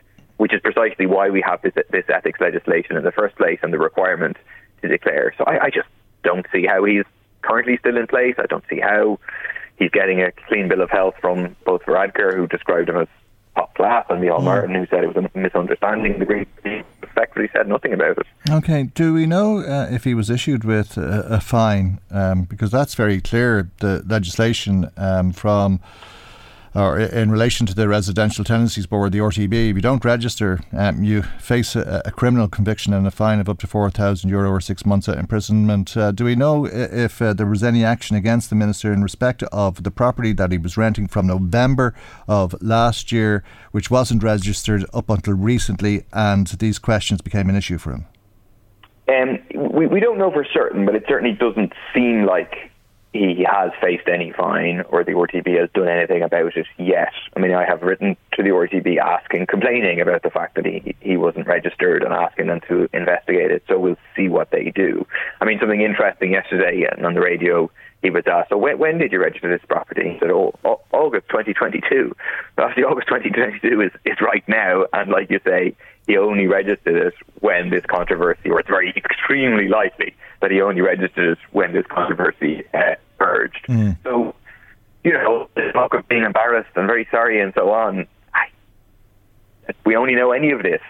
[0.41, 3.75] which is precisely why we have this, this ethics legislation in the first place and
[3.75, 4.39] the requirement
[4.81, 5.35] to declare.
[5.37, 5.89] So I, I just
[6.23, 7.05] don't see how he's
[7.43, 8.37] currently still in place.
[8.39, 9.19] I don't see how
[9.79, 13.09] he's getting a clean bill of health from both Varadkar, who described him as
[13.55, 14.45] top class, and Micheál mm.
[14.45, 16.19] Martin, who said it was a misunderstanding.
[16.19, 16.47] The Green
[17.03, 18.27] respectfully said nothing about it.
[18.49, 22.01] Okay, do we know uh, if he was issued with a, a fine?
[22.11, 23.71] Um, because that's very clear.
[23.81, 25.81] The legislation um, from
[26.75, 31.03] or in relation to the Residential Tenancies Board, the RTB, if you don't register, um,
[31.03, 34.61] you face a, a, criminal conviction and a fine of up to 4,000 euro or
[34.61, 35.97] six months of imprisonment.
[35.97, 39.43] Uh, do we know if uh, there was any action against the minister in respect
[39.45, 41.95] of the property that he was renting from November
[42.29, 43.43] of last year,
[43.73, 48.07] which wasn't registered up until recently, and these questions became an issue for him?
[49.09, 49.41] Um,
[49.73, 52.70] we, we don't know for certain, but it certainly doesn't seem like
[53.13, 57.13] he has faced any fine or the RTB has done anything about it yet.
[57.37, 60.95] I mean, I have written to the RTB asking, complaining about the fact that he,
[61.01, 63.65] he wasn't registered and asking them to investigate it.
[63.69, 65.07] So we'll see what they do.
[65.41, 67.69] I mean, something interesting yesterday uh, on the radio,
[68.03, 70.13] he was asked, so when, when did you register this property?
[70.13, 70.55] He said, oh,
[70.93, 72.15] August 2022.
[72.59, 74.85] Obviously, August 2022 is, is right now.
[74.93, 75.75] And like you say,
[76.07, 80.81] he only registered it when this controversy, or it's very extremely likely that he only
[80.81, 83.67] registered it when this controversy uh, emerged.
[83.69, 83.97] Mm.
[84.03, 84.35] So,
[85.05, 88.49] you know, the talk of being embarrassed and very sorry and so on, I,
[89.85, 90.83] we only know any of this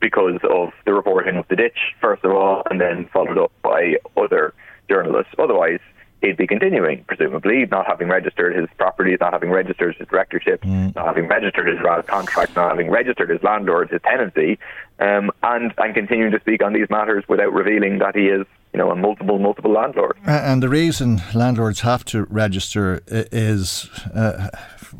[0.00, 3.96] because of the reporting of the ditch, first of all, and then followed up by
[4.16, 4.54] other
[4.88, 5.32] journalists.
[5.38, 5.80] Otherwise,
[6.20, 10.94] he'd be continuing, presumably, not having registered his properties, not having registered his directorship, Mm.
[10.94, 14.58] not having registered his contract, not having registered his landlord, his tenancy,
[14.98, 18.78] um, and, and continuing to speak on these matters without revealing that he is, you
[18.78, 20.16] know, a multiple, multiple landlord.
[20.26, 24.48] And the reason landlords have to register is, uh,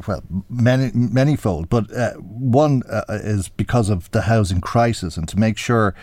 [0.07, 1.69] well, many manyfold.
[1.69, 5.95] But uh, one uh, is because of the housing crisis, and to make sure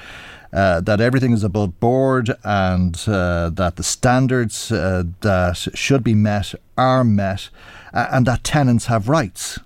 [0.56, 6.16] uh, that everything is above board and uh, that the standards uh, that should be
[6.16, 7.50] met are met,
[7.94, 9.60] and that tenants have rights.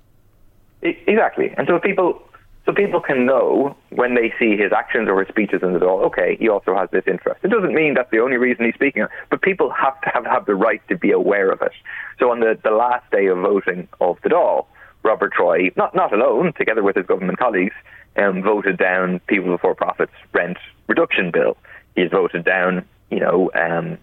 [0.81, 1.53] Exactly.
[1.57, 2.21] And so people
[2.65, 6.05] so people can know when they see his actions or his speeches in the Dáil,
[6.05, 7.39] okay, he also has this interest.
[7.43, 10.45] It doesn't mean that's the only reason he's speaking, but people have to have, have
[10.45, 11.71] the right to be aware of it.
[12.19, 14.67] So on the, the last day of voting of the Dáil,
[15.03, 17.73] Robert Troy, not not alone, together with his government colleagues,
[18.17, 20.57] um, voted down People Before Profits rent
[20.89, 21.55] reduction bill.
[21.95, 23.97] He's voted down, you know, um,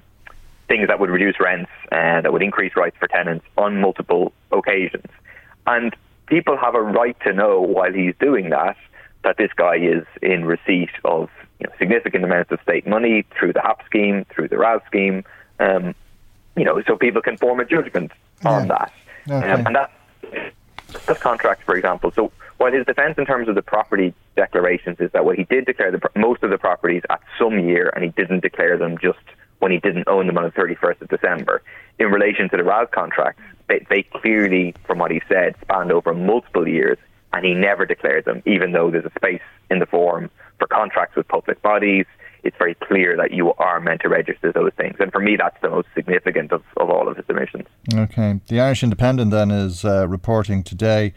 [0.69, 5.07] things that would reduce rents and that would increase rights for tenants on multiple occasions.
[5.67, 5.95] And
[6.27, 8.77] people have a right to know while he's doing that
[9.25, 11.29] that this guy is in receipt of
[11.59, 15.25] you know, significant amounts of state money through the HAP scheme, through the RAS scheme,
[15.59, 15.95] um,
[16.57, 18.13] you know, so people can form a judgment
[18.45, 18.93] on that.
[19.29, 19.51] Okay.
[19.51, 19.93] Um, and that's,
[21.07, 22.13] that's contracts, for example.
[22.13, 25.67] So while his defence in terms of the property declarations is that well, he did
[25.67, 29.19] declare the, most of the properties at some year and he didn't declare them just
[29.59, 31.63] when he didn't own them on the 31st of December.
[31.99, 36.15] In relation to the RAS contracts, they, they clearly, from what he said, spanned over
[36.15, 36.99] multiple years
[37.33, 41.17] and he never declared them, even though there's a space in the form for contracts
[41.17, 42.07] with public bodies.
[42.45, 44.97] It's very clear that you are meant to register those things.
[45.01, 47.67] And for me, that's the most significant of, of all of his submissions.
[47.93, 48.41] Okay.
[48.47, 51.13] The Irish Independent then is uh, reporting today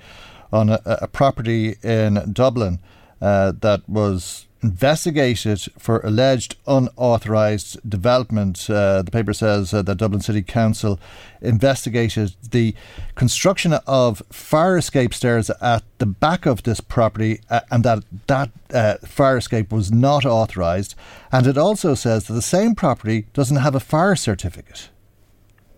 [0.52, 2.80] on a, a property in Dublin
[3.22, 8.70] uh, that was investigated for alleged unauthorised development.
[8.70, 11.00] Uh, the paper says uh, that Dublin City Council
[11.42, 12.76] investigated the
[13.16, 18.50] construction of fire escape stairs at the back of this property uh, and that that
[18.74, 20.96] uh, fire escape was not authorised.
[21.32, 24.90] And it also says that the same property doesn't have a fire certificate.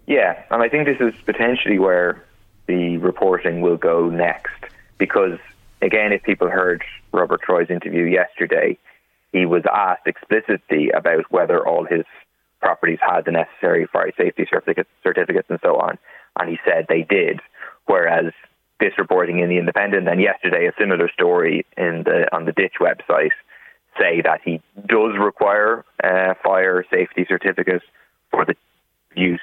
[0.08, 2.24] Yeah, and I think this is potentially where
[2.66, 4.64] the reporting will go next
[4.98, 5.39] because,
[5.82, 8.78] again, if people heard Robert Troy's interview yesterday,
[9.32, 12.05] he was asked explicitly about whether all his
[12.59, 15.97] properties had the necessary fire safety certificates, and so on,
[16.39, 17.39] and he said they did.
[17.86, 18.34] Whereas
[18.80, 22.76] this reporting in the Independent and yesterday a similar story in the on the Ditch
[22.80, 23.32] website
[23.99, 27.82] say that he does require a fire safety certificate
[28.32, 28.55] for the
[29.16, 29.41] use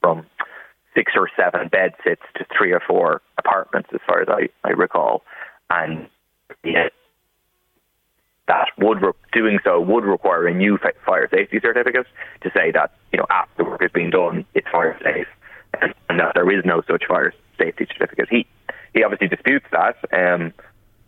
[0.00, 0.26] from
[0.94, 4.72] six or seven bed sits to three or four apartments, as far as I, I
[4.72, 5.22] recall.
[5.70, 6.08] And
[6.64, 6.88] yeah,
[8.48, 12.06] that would re- doing so would require a new fi- fire safety certificate
[12.42, 15.28] to say that you know after the work has been done, it's fire safe,
[15.80, 18.28] and, and that there is no such fire safety certificate.
[18.28, 18.46] He
[18.92, 19.96] he obviously disputes that.
[20.12, 20.52] Um,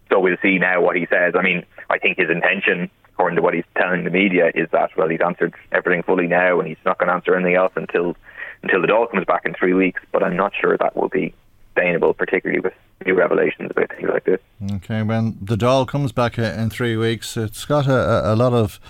[0.09, 1.35] so we'll see now what he says.
[1.37, 4.91] I mean, I think his intention, according to what he's telling the media, is that
[4.97, 8.17] well, he's answered everything fully now, and he's not going to answer anything else until
[8.63, 10.01] until the Dáil comes back in three weeks.
[10.13, 11.35] But I'm not sure that will be
[11.75, 12.75] sustainable, particularly with
[13.07, 14.41] new revelations about things like this.
[14.77, 18.81] Okay, when the Dáil comes back in three weeks, it's got a, a- lot of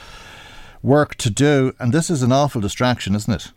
[0.83, 3.53] work to do, and this is an awful distraction, isn't it?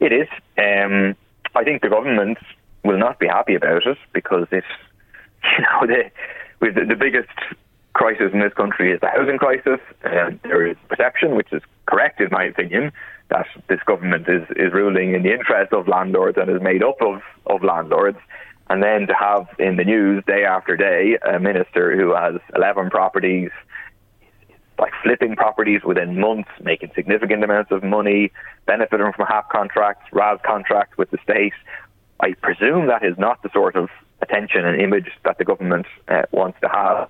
[0.00, 0.28] It is.
[0.58, 1.16] Um,
[1.54, 2.38] I think the government
[2.84, 4.64] will not be happy about it because if
[5.58, 6.10] you know the
[6.60, 7.28] with the, the biggest
[7.94, 12.20] crisis in this country is the housing crisis, and there is perception, which is correct
[12.20, 12.90] in my opinion,
[13.28, 16.96] that this government is, is ruling in the interest of landlords and is made up
[17.02, 18.18] of, of landlords.
[18.70, 22.90] And then to have in the news day after day a minister who has 11
[22.90, 23.50] properties,
[24.78, 28.32] like flipping properties within months, making significant amounts of money,
[28.66, 31.52] benefiting from HAP contracts, RAS contracts with the state.
[32.20, 33.90] I presume that is not the sort of
[34.22, 37.08] attention and image that the government uh, wants to have.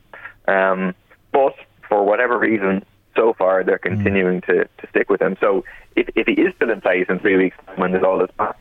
[0.48, 0.94] Um,
[1.32, 1.55] but
[1.88, 2.84] for whatever reason,
[3.14, 5.36] so far they're continuing to, to stick with him.
[5.40, 5.64] So
[5.96, 8.57] if, if he is still in place in three weeks when this all is back,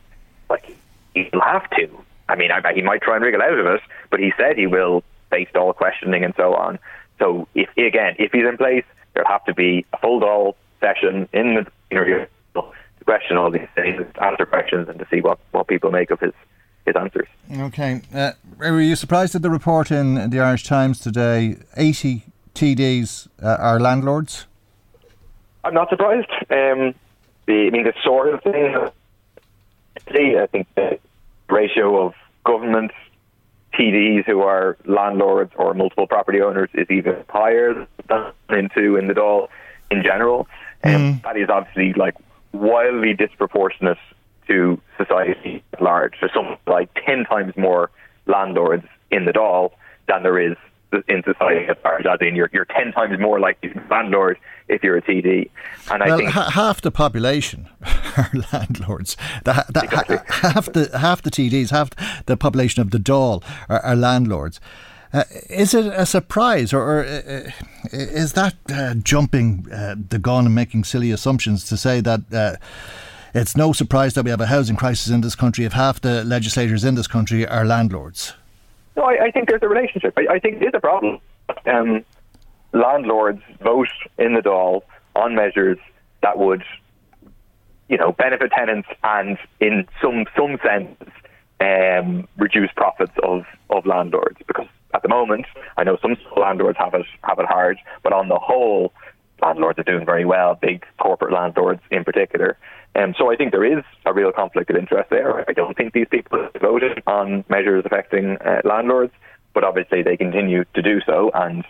[0.50, 0.76] like
[1.14, 1.88] he'll have to.
[2.32, 4.56] I mean, I bet he might try and wriggle out of it, but he said
[4.56, 6.78] he will, face all questioning and so on.
[7.18, 11.28] So if again, if he's in place, there'll have to be a full Dáil session
[11.32, 12.62] in the interview to
[13.04, 16.32] question all these things, answer questions, and to see what, what people make of his
[16.86, 17.28] his answers.
[17.56, 18.00] Okay.
[18.12, 21.58] Uh, were you surprised at the report in the Irish Times today?
[21.76, 22.24] 80
[22.56, 24.46] TDs uh, are landlords?
[25.62, 26.28] I'm not surprised.
[26.50, 26.94] Um,
[27.46, 28.74] the, I mean, the sort of thing.
[30.08, 30.98] I think the
[31.48, 32.14] ratio of
[32.44, 32.92] government
[33.74, 39.14] TDs who are landlords or multiple property owners is even higher than into in the
[39.14, 39.48] Dáil
[39.90, 40.46] in general.
[40.84, 42.14] Um, That is obviously like
[42.52, 43.98] wildly disproportionate
[44.48, 46.14] to society at large.
[46.20, 47.90] There's something like 10 times more
[48.26, 49.72] landlords in the Dáil
[50.08, 50.56] than there is
[51.08, 54.38] in society at large, as in you're, you're 10 times more likely to be landlord
[54.68, 55.50] if you're a TD.
[55.90, 57.68] And well, I think ha- half the population
[58.16, 59.16] are landlords.
[59.44, 60.16] The, the, exactly.
[60.16, 61.90] ha- half the half the TDs, half
[62.26, 64.60] the population of the Dáil are, are landlords.
[65.12, 67.50] Uh, is it a surprise, or, or uh, uh
[67.92, 72.20] is that uh, jumping uh, the gun and making silly assumptions to say that?
[72.32, 72.56] Uh,
[73.34, 76.22] it's no surprise that we have a housing crisis in this country if half the
[76.22, 78.34] legislators in this country are landlords.
[78.96, 80.14] No, I, I think there's a relationship.
[80.16, 81.18] I, I think it is a problem.
[81.66, 82.04] Um,
[82.72, 83.88] landlords vote
[84.18, 84.82] in the Dáil
[85.14, 85.78] on measures
[86.22, 86.62] that would,
[87.88, 90.96] you know, benefit tenants and, in some some sense,
[91.60, 94.38] um, reduce profits of, of landlords.
[94.46, 98.28] Because at the moment, I know some landlords have it have it hard, but on
[98.28, 98.92] the whole,
[99.42, 100.58] landlords are doing very well.
[100.60, 102.56] Big corporate landlords, in particular.
[102.94, 105.48] Um, so I think there is a real conflict of interest there.
[105.48, 109.12] I don't think these people voted on measures affecting uh, landlords,
[109.54, 111.30] but obviously they continue to do so.
[111.34, 111.64] And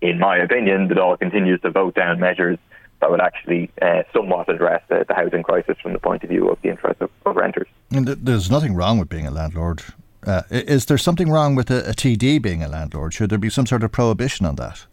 [0.00, 2.58] in my opinion, the Dáil continues to vote down measures
[3.00, 6.48] that would actually uh, somewhat address the, the, housing crisis from the point of view
[6.48, 7.68] of the interest of, of renters.
[7.92, 9.82] And th- there's nothing wrong with being a landlord.
[10.26, 13.14] Uh, is there something wrong with a, a, TD being a landlord?
[13.14, 14.84] Should there be some sort of prohibition on that?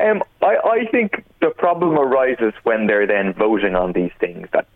[0.00, 1.23] Um, I, I think
[1.64, 4.66] problem arises when they're then voting on these things that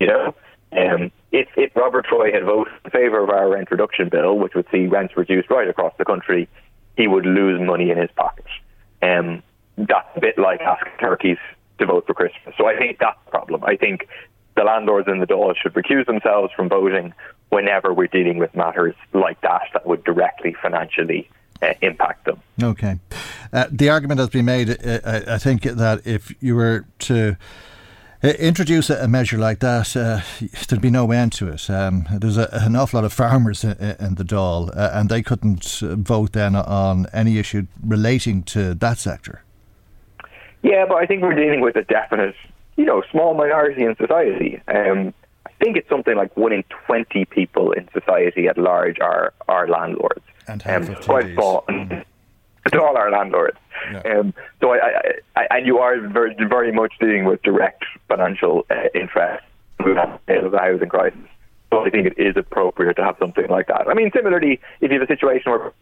[0.00, 0.32] you know,
[0.70, 4.54] um, if, if Robert Troy had voted in favour of our rent reduction bill, which
[4.54, 6.48] would see rents reduced right across the country,
[6.96, 8.44] he would lose money in his pocket.
[9.02, 9.42] Um,
[9.76, 11.38] that's a bit like asking turkeys
[11.78, 12.54] to vote for Christmas.
[12.56, 13.64] So I think that's the problem.
[13.64, 14.06] I think
[14.54, 17.12] the landlords in the Dáil should recuse themselves from voting
[17.48, 21.28] whenever we're dealing with matters like that that would directly financially
[21.80, 22.40] impact them.
[22.62, 22.98] Okay.
[23.52, 27.36] Uh, the argument has been made, uh, I think, that if you were to
[28.22, 30.20] uh, introduce a measure like that, uh,
[30.68, 31.70] there'd be no end to it.
[31.70, 35.22] Um, there's a, an awful lot of farmers in, in the Dáil, uh, and they
[35.22, 39.42] couldn't vote then on any issue relating to that sector.
[40.62, 42.34] Yeah, but I think we're dealing with a definite,
[42.76, 44.62] you know, small minority in society.
[44.68, 45.12] Um,
[45.46, 49.68] I think it's something like one in twenty people in society at large are are
[49.68, 50.24] landlords.
[50.46, 51.64] And half um, quite small.
[51.68, 52.04] Mm.
[52.74, 53.58] all our landlords.
[53.92, 54.00] Yeah.
[54.00, 58.64] Um, so I, I, I, and you are very, very much dealing with direct financial
[58.70, 59.44] uh, interest
[59.80, 61.18] with the housing crisis.
[61.70, 63.88] So I think it is appropriate to have something like that.
[63.88, 65.72] I mean, similarly, if you have a situation where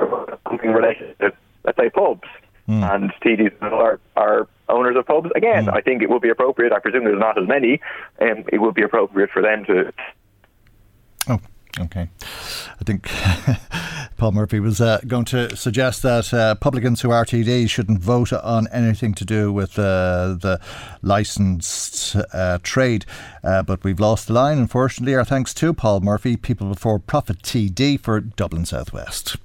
[0.48, 1.32] something related to,
[1.64, 2.28] let's say, pubs,
[2.68, 2.94] mm.
[2.94, 5.74] and TDs are, are owners of pubs, again, mm.
[5.74, 6.72] I think it would be appropriate.
[6.72, 7.80] I presume there's not as many.
[8.20, 9.92] Um, it would be appropriate for them to.
[11.80, 12.08] Okay.
[12.22, 13.10] I think
[14.18, 18.32] Paul Murphy was uh, going to suggest that uh, publicans who are TDs shouldn't vote
[18.32, 20.60] on anything to do with uh, the
[21.00, 23.06] licensed uh, trade.
[23.42, 25.14] Uh, but we've lost the line, unfortunately.
[25.14, 29.36] Our thanks to Paul Murphy, People Before Profit TD for Dublin Southwest.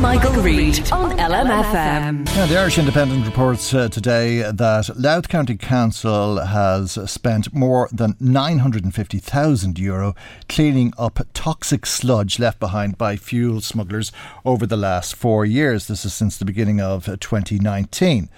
[0.00, 2.26] Michael, Reade on LMFM.
[2.34, 8.16] Yeah, the Irish Independent reports uh, today that Louth County Council has spent more than
[8.20, 10.14] 950,000 euro
[10.48, 14.12] cleaning up toxic sludge left behind by fuel smugglers
[14.44, 15.86] over the last four years.
[15.86, 18.28] This is since the beginning of 2019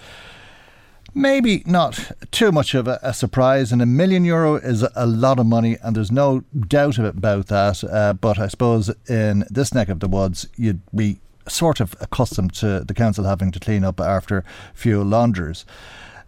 [1.17, 3.73] maybe not too much of a, a, surprise.
[3.73, 7.83] And a million euro is a lot of money, and there's no doubt about that.
[7.83, 12.55] Uh, but I suppose in this neck of the woods, you'd be sort of accustomed
[12.55, 14.45] to the council having to clean up after
[14.75, 15.65] fuel launderers.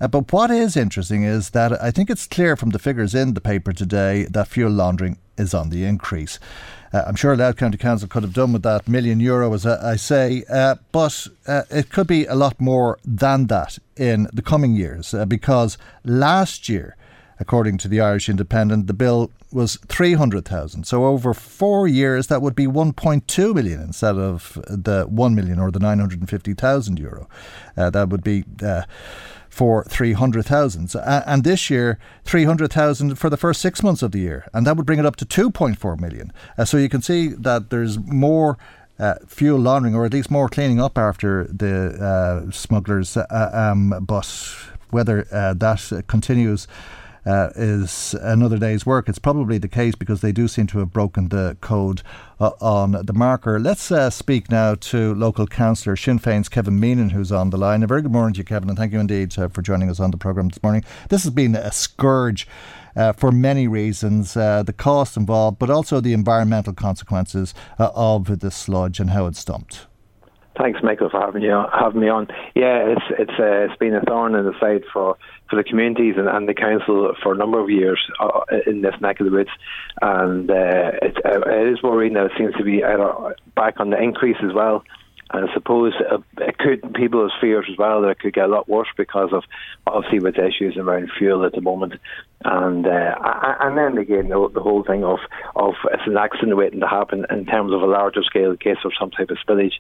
[0.01, 3.35] Uh, but what is interesting is that I think it's clear from the figures in
[3.35, 6.39] the paper today that fuel laundering is on the increase.
[6.93, 9.97] Uh, I'm sure Louth County Council could have done with that million euro, as I,
[9.97, 14.75] say, uh, but uh, it could be a lot more than that in the coming
[14.75, 16.97] years uh, because last year,
[17.41, 20.85] according to the Irish Independent, the bill was 300,000.
[20.85, 25.71] So over four years, that would be 1.2 million instead of the 1 million or
[25.71, 27.29] the 950,000 euro.
[27.77, 28.83] Uh, that would be uh,
[29.49, 30.95] for 300,000.
[30.95, 34.47] Uh, and this year, 300,000 for the first six months of the year.
[34.53, 36.33] And that would bring it up to 2.4 million.
[36.57, 38.59] Uh, so you can see that there's more.
[39.01, 43.17] Uh, fuel laundering, or at least more cleaning up after the uh, smugglers.
[43.17, 44.27] Uh, um, but
[44.91, 46.67] whether that continues
[47.29, 49.09] uh, is another day's work.
[49.09, 52.03] It's probably the case because they do seem to have broken the code
[52.41, 53.61] uh, on the marker.
[53.61, 57.83] Let's uh, speak now to local councillor Sinn Féin's Kevin Meenan, who's on the line.
[57.83, 60.01] A very good morning to you, Kevin, and thank you indeed uh, for joining us
[60.01, 60.85] on the programme this morning.
[61.11, 62.49] This has been a scourge.
[62.97, 68.41] Uh, for many reasons, uh, the cost involved, but also the environmental consequences uh, of
[68.41, 69.87] the sludge and how it's dumped.
[70.59, 72.27] Thanks, Michael, for having you having me on.
[72.57, 75.17] Yeah, it's it's uh, it's been a thorn in the side for,
[75.49, 78.95] for the communities and, and the council for a number of years uh, in this
[79.01, 79.51] neck of the woods,
[80.03, 82.83] and uh, it, uh, it is worrying that it seems to be
[83.55, 84.85] back on the increase as well.
[85.31, 88.47] And I suppose uh, it could people have fears as well that it could get
[88.47, 89.45] a lot worse because of
[89.87, 91.95] obviously with issues around fuel at the moment,
[92.45, 93.15] and uh,
[93.61, 95.19] and then again the, the whole thing of
[95.55, 98.93] of it's an accident waiting to happen in terms of a larger scale case of
[98.99, 99.75] some type of spillage.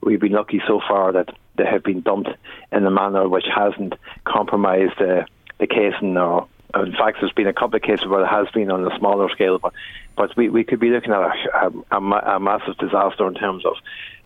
[0.00, 2.30] We've been lucky so far that they have been dumped
[2.72, 3.94] in a manner which hasn't
[4.24, 5.26] compromised uh,
[5.58, 8.70] the casing or in fact, there's been a couple of cases where it has been
[8.70, 9.72] on a smaller scale, but
[10.16, 13.74] but we, we could be looking at a, a, a massive disaster in terms of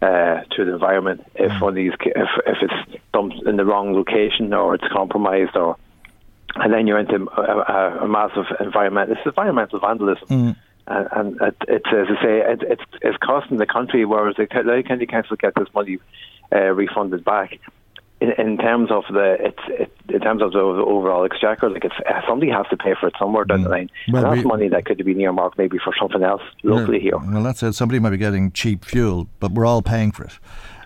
[0.00, 1.60] uh, to the environment if mm.
[1.60, 5.76] one of these if if it's dumped in the wrong location or it's compromised or
[6.54, 9.10] and then you're into a, a, a massive environment.
[9.10, 10.28] It's environmental vandalism.
[10.28, 10.56] Mm.
[10.86, 14.04] And, and it, it's as I say, it, it's it's costing the country.
[14.04, 15.98] Whereas the County Council get this money
[16.50, 17.58] uh, refunded back,
[18.20, 21.94] in, in terms of the it's it, in terms of the overall exchequer, like it's
[22.06, 23.72] uh, somebody has to pay for it somewhere down the mm.
[23.72, 23.90] line.
[24.10, 27.02] Well, and that's we, money that could be earmarked maybe for something else locally yeah,
[27.02, 27.18] here.
[27.18, 27.74] Well, that's it.
[27.74, 30.38] Somebody might be getting cheap fuel, but we're all paying for it.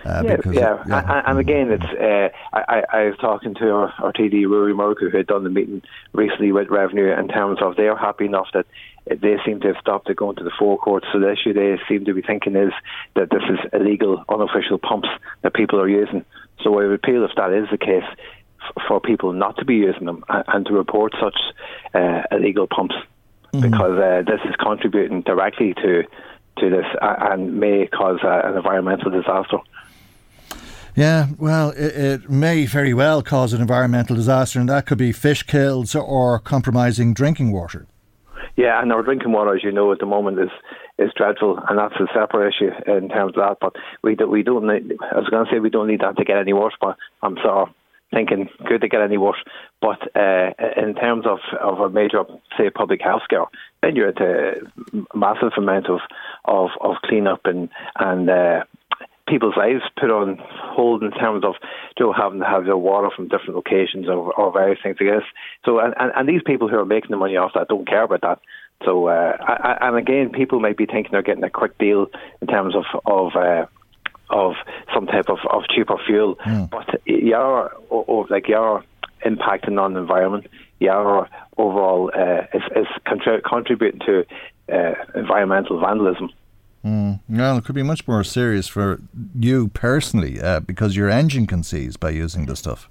[0.05, 0.85] Uh, yeah, yeah.
[0.89, 1.19] yeah.
[1.19, 4.77] And, and, again, it's uh, I, I was talking to our, our TD Ruairí Ó
[4.77, 5.81] Murchú who had done the meeting
[6.13, 8.67] recently with Revenue in terms of they're happy enough that
[9.07, 11.07] they seem to have stopped it going to the forecourts.
[11.13, 12.73] So the issue they seem to be thinking is
[13.15, 15.09] that this is illegal, unofficial pumps
[15.43, 16.25] that people are using.
[16.63, 18.05] So I would appeal if that is the case
[18.87, 21.37] for people not to be using them and to report such
[21.95, 22.95] uh, illegal pumps
[23.53, 23.71] mm-hmm.
[23.71, 26.05] because uh, this is contributing directly to
[26.59, 29.59] to this and may cause uh, an environmental disaster.
[30.95, 35.13] Yeah, well, it, it, may very well cause an environmental disaster, and that could be
[35.13, 37.87] fish kills or compromising drinking water.
[38.57, 40.51] Yeah, and our drinking water, as you know, at the moment is
[41.03, 43.57] is dreadful, and that's a separate issue in terms of that.
[43.61, 44.67] But we do, we don't.
[44.67, 46.97] Need, I was going to say we don't need that to get any worse, but
[47.23, 47.71] I'm sorry.
[48.13, 49.43] Thinking could they get any worse?
[49.81, 52.25] But uh, in terms of, of a major,
[52.59, 53.47] say, public health scare,
[53.83, 54.57] then you're at a
[55.15, 56.01] massive amount of
[56.45, 58.65] of, of cleanup and and uh,
[59.29, 61.55] people's lives put on hold in terms of
[61.99, 65.09] you know, having to have their water from different locations or, or various things like
[65.09, 65.25] this.
[65.65, 68.03] So, and, and, and these people who are making the money off that don't care
[68.03, 68.41] about that.
[68.85, 72.07] So, uh, I, and again, people might be thinking they're getting a quick deal
[72.41, 73.67] in terms of of uh,
[74.31, 74.55] of
[74.95, 76.69] some type of, of cheaper fuel, mm.
[76.71, 78.85] but you are or, or like you are
[79.25, 80.47] impacting on the environment.
[80.81, 84.25] You are overall uh, is, is contrib- contributing to
[84.73, 86.31] uh, environmental vandalism.
[86.85, 87.21] Mm.
[87.29, 89.01] Well, it could be much more serious for
[89.39, 92.89] you personally uh, because your engine can seize by using the stuff.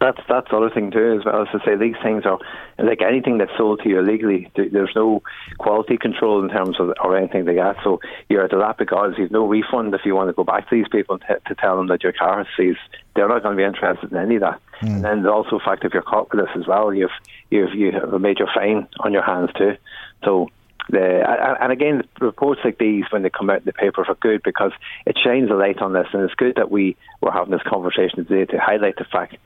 [0.00, 2.38] That's that's the other thing too, as well as to say these things are
[2.78, 4.50] like anything that's sold to you illegally.
[4.54, 5.22] There's no
[5.58, 7.76] quality control in terms of or anything like that.
[7.82, 9.14] So you're at the lap of gods.
[9.18, 11.76] You've no refund if you want to go back to these people t- to tell
[11.76, 12.78] them that your car has seized.
[13.14, 14.60] They're not going to be interested in any of that.
[14.80, 14.96] Mm.
[14.96, 17.10] And then also the fact if you're caught with this as well, you've
[17.50, 19.76] you've you have a major fine on your hands too.
[20.24, 20.50] So
[20.88, 24.42] the, and again, reports like these, when they come out in the paper, are good
[24.44, 24.72] because
[25.04, 28.24] it shines a light on this, and it's good that we were having this conversation
[28.24, 29.36] today to highlight the fact.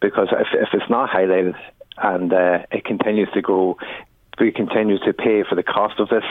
[0.00, 1.56] Because if, if it's not highlighted
[1.98, 3.76] and uh, it continues to grow,
[4.38, 6.24] we continue to pay for the cost of this,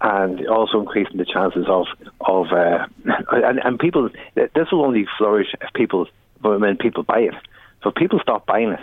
[0.00, 1.86] and also increasing the chances of
[2.20, 2.86] of uh,
[3.32, 4.08] and, and people.
[4.34, 6.06] This will only flourish if people
[6.42, 7.34] when people buy it.
[7.82, 8.80] So if people stop buying it,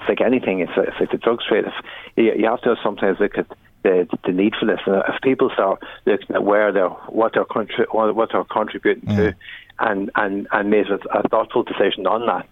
[0.00, 0.60] it's like anything.
[0.60, 1.64] It's, it's like the drug trade.
[1.66, 1.72] If
[2.16, 3.46] you, you have to sometimes look at
[3.82, 4.80] the, the need for this.
[4.86, 9.16] And if people start looking at where they're what they're contri- what they're contributing mm.
[9.16, 9.36] to,
[9.78, 12.48] and and and made a, a thoughtful decision on that,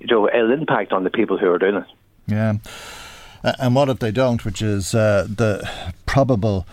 [0.00, 1.86] you know, it'll impact on the people who are doing it.
[2.26, 2.54] Yeah.
[3.42, 5.68] And what if they don't, which is uh, the
[6.04, 6.66] probable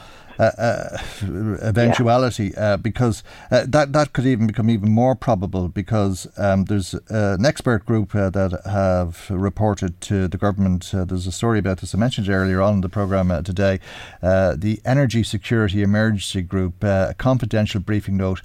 [1.61, 2.73] eventuality yeah.
[2.73, 7.35] uh, because uh, that that could even become even more probable because um, there's uh,
[7.37, 10.91] an expert group uh, that have reported to the government.
[10.93, 13.79] there's a story about this I mentioned earlier on in the program today.
[14.21, 18.41] the Energy Security Emergency Group, a confidential briefing note,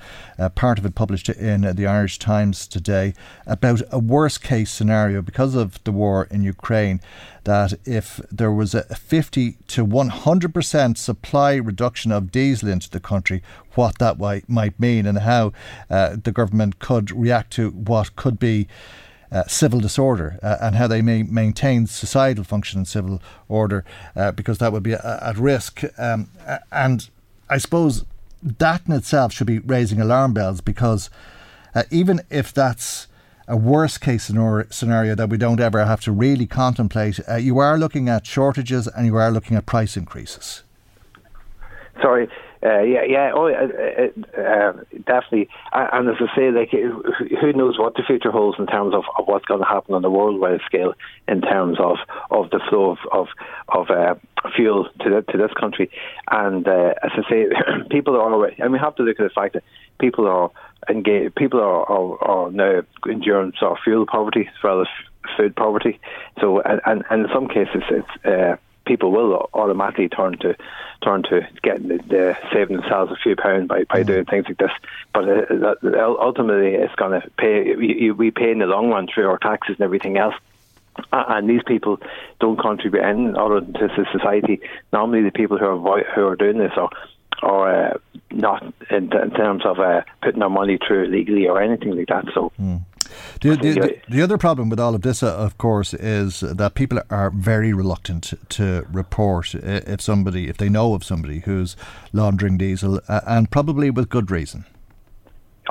[0.55, 3.15] part of it published in the Irish Times today
[3.47, 7.01] about a worst case scenario because of the war in Ukraine
[7.49, 13.43] that if there was a 50 to 100% supply reduction of diesel into the country,
[13.75, 14.19] what that
[14.49, 15.53] might mean and how
[15.91, 18.69] uh, the government could react to what could be.
[19.31, 23.85] Uh, civil disorder uh, and how they may maintain societal function and civil order
[24.17, 25.83] uh, because that would be a, at risk.
[25.99, 26.31] Um,
[26.73, 27.11] and
[27.51, 28.07] I suppose
[28.43, 31.11] that in itself should be raising alarm bells because
[31.75, 33.07] uh, even if that's
[33.47, 37.79] a worst case scenario that we don't ever have to really contemplate, uh, you are
[37.79, 40.63] looking at shortages and you are looking at price increases.
[42.01, 42.29] Sorry,
[42.63, 44.73] uh, yeah, yeah, oh, uh, uh,
[45.07, 45.49] definitely.
[45.73, 49.27] And as I say, like, who knows what the future holds in terms of, of
[49.27, 50.95] what's going to happen on the worldwide scale
[51.29, 51.99] in terms of,
[52.31, 53.29] of the flow of of,
[53.69, 54.15] of uh,
[54.57, 55.91] fuel to the, to this country.
[56.31, 57.47] And uh, as I say,
[57.91, 59.65] people are already, and we have to look at the fact that
[60.01, 60.51] people are
[60.89, 64.89] engaged, people are, are, are now enduring sort of fuel poverty as well as
[65.37, 66.01] food poverty.
[66.41, 68.57] So, and, and, and in some cases, it's uh,
[68.89, 70.57] people will automatically turn to
[71.05, 74.07] turn to getting the, the saving themselves a few pounds by, by mm.
[74.07, 74.73] doing things like this.
[75.13, 77.77] But uh, ultimately, it's going to pay.
[77.77, 80.35] We, we pay in the long run through our taxes and everything else.
[81.13, 82.01] And these people
[82.41, 84.61] don't contribute anything other to society.
[84.93, 86.91] Normally, the people who are who are doing this are
[87.41, 87.99] or uh,
[88.33, 92.25] not in, in, terms of uh, putting their money through legally or anything like that.
[92.35, 92.51] So.
[92.61, 92.83] Mm.
[93.41, 96.75] The, the, the, the, other problem with all of this, uh, of course, is that
[96.75, 101.77] people are very reluctant to report if somebody, if they know of somebody who's
[102.13, 104.65] laundering diesel, uh, and probably with good reason.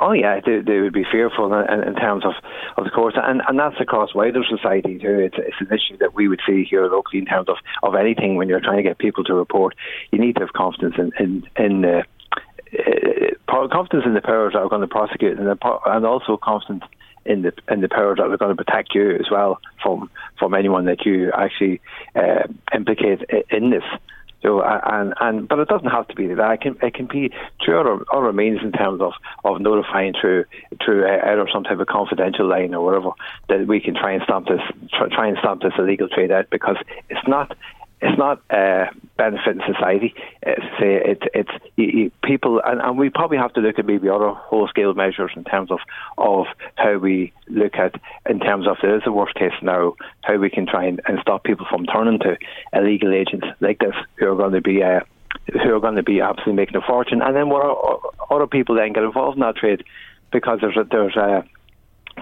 [0.00, 2.34] Oh yeah, they, they would be fearful in, in, terms of,
[2.76, 5.18] of the course, and and that's across wider society too.
[5.18, 8.36] It's, it's an issue that we would see here locally in terms of, of anything
[8.36, 9.74] when you're trying to get people to report.
[10.12, 12.02] You need to have confidence in in, in uh,
[13.48, 16.84] uh, confidence in the powers that are going to prosecute, and, and also confidence
[17.28, 20.54] in the in the power that are going to protect you as well from from
[20.54, 21.80] anyone that you actually
[22.16, 22.44] uh,
[22.74, 23.84] implicate in this.
[24.42, 26.52] So and and but it doesn't have to be that.
[26.52, 27.32] It can it can be
[27.64, 29.12] through other other means in terms of
[29.44, 30.44] of notifying through
[30.84, 33.10] through uh, either some type of confidential line or whatever
[33.48, 34.60] that we can try and stamp this
[35.12, 36.76] try, and stamp this illegal trade out because
[37.10, 37.56] it's not
[38.00, 40.14] it's not uh, benefiting society.
[40.42, 44.68] It's, it's, it's people, and, and, we probably have to look at maybe other whole
[44.68, 45.80] scale measures in terms of,
[46.16, 46.46] of
[46.76, 47.94] how we look at,
[48.28, 51.18] in terms of there is a worst case scenario, how we can try and, and
[51.20, 52.36] stop people from turning to
[52.72, 54.82] illegal agents like this who are going to be.
[54.82, 55.00] Uh,
[55.52, 58.00] who are going to be absolutely making a fortune, and then what are,
[58.30, 59.82] other people then get involved in that trade
[60.30, 61.44] because there's a, there's a,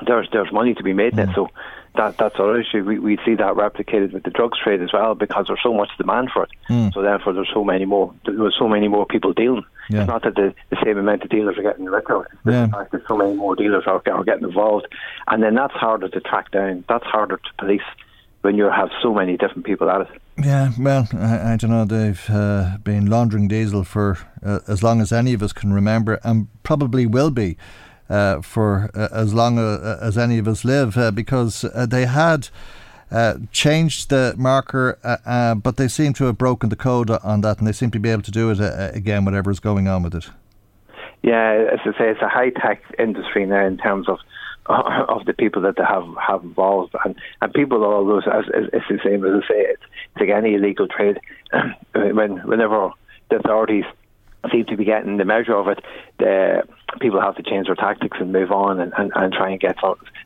[0.06, 1.28] there's there's money to be made in it.
[1.30, 1.34] Mm.
[1.34, 1.48] So
[1.96, 2.84] that that's our issue.
[2.84, 5.90] We we see that replicated with the drugs trade as well because there's so much
[5.98, 6.50] demand for it.
[6.68, 6.92] Mm.
[6.94, 9.64] So therefore, there's so many more there's so many more people dealing.
[9.88, 10.00] Yeah.
[10.00, 12.22] It's not that the, the same amount of dealers are getting the liquor.
[12.22, 12.66] It's yeah.
[12.66, 14.86] the fact that so many more dealers are, are getting involved,
[15.28, 16.84] and then that's harder to track down.
[16.88, 17.82] That's harder to police
[18.42, 20.08] when you have so many different people at it.
[20.38, 21.84] Yeah, well, I, I don't know.
[21.84, 26.20] They've uh, been laundering diesel for uh, as long as any of us can remember,
[26.22, 27.56] and probably will be
[28.08, 32.06] uh, for uh, as long uh, as any of us live uh, because uh, they
[32.06, 32.48] had.
[33.52, 34.98] changed the marker,
[35.62, 38.10] but they seem to have broken the code on that, and they seem to be
[38.10, 38.58] able to do it
[38.96, 40.28] again, whatever is going on with it.
[41.22, 44.18] Yeah, as I say, it's a high tech industry now in terms of
[44.66, 48.26] of the people that they have have involved, and and people all those.
[48.26, 51.20] As, it's the same as I say, it's, it's like any illegal trade.
[51.94, 52.90] when whenever
[53.30, 53.84] the authorities
[54.50, 55.84] seem to be getting the measure of it,
[56.18, 56.62] the
[57.00, 59.76] people have to change their tactics and move on and, and, and try and get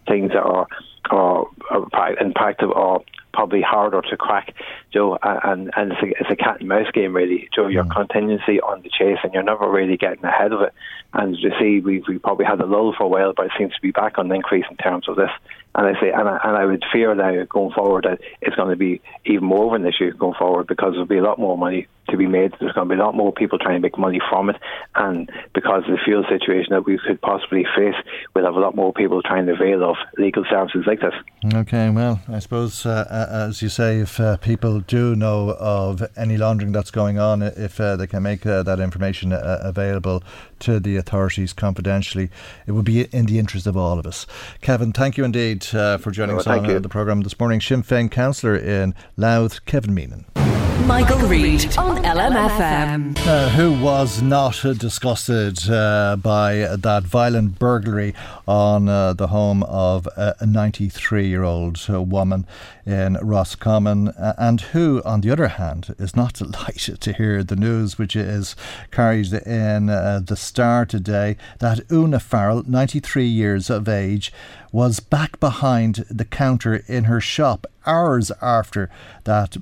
[0.06, 0.66] things that are,
[1.10, 4.54] are, are in practice or probably harder to crack,
[4.92, 5.18] Joe.
[5.22, 7.68] And and it's a, it's a cat and mouse game, really, Joe.
[7.68, 7.94] You're mm.
[7.94, 10.74] continuously on the chase, and you're never really getting ahead of it.
[11.12, 13.74] And you see, we we probably had a lull for a while, but it seems
[13.74, 15.30] to be back on the increase in terms of this.
[15.74, 18.70] And I say, and I, and I would fear now going forward that it's going
[18.70, 21.56] to be even more of an issue going forward because there'll be a lot more
[21.56, 22.52] money to be made.
[22.60, 24.56] There's going to be a lot more people trying to make money from it,
[24.94, 27.94] and because of the fuel situation that we could possibly face,
[28.34, 31.14] we'll have a lot more people trying to avail of legal services like this.
[31.54, 36.02] Okay, well, I suppose uh, uh as you say, if uh, people do know of
[36.16, 40.22] any laundering that's going on, if uh, they can make uh, that information uh, available
[40.60, 42.30] to the authorities confidentially,
[42.66, 44.26] it would be in the interest of all of us.
[44.60, 47.60] Kevin, thank you indeed for joining us on the programme this morning.
[47.60, 50.49] Sinn Féin councillor in Louth, Kevin Meenan.
[50.86, 53.16] Michael, Reade on LMFM.
[53.26, 58.14] Uh, who was not uh, disgusted uh, by that violent burglary
[58.46, 62.46] on uh, the home of a 93 year old uh, woman
[62.86, 67.56] in Roscommon, uh, and who, on the other hand, is not delighted to hear the
[67.56, 68.56] news which is
[68.90, 74.32] carried in the Star today that Una Farrell, 93 years of age,
[74.72, 78.90] was back behind the counter in her shop hours after
[79.24, 79.56] that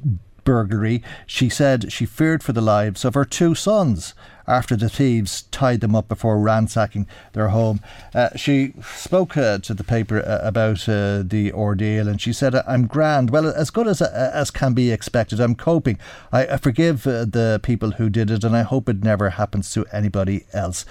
[0.48, 4.14] burglary, she said she feared for the lives of her two sons
[4.46, 7.80] after the thieves tied them up before ransacking their home.
[8.14, 12.54] Uh, she spoke uh, to the paper uh, about uh, the ordeal and she said,
[12.66, 13.28] I'm grand.
[13.28, 15.38] Well, as good as, uh, as can be expected.
[15.38, 15.98] I'm coping.
[16.32, 19.70] I, I forgive uh, the people who did it and I hope it never happens
[19.74, 20.86] to anybody else.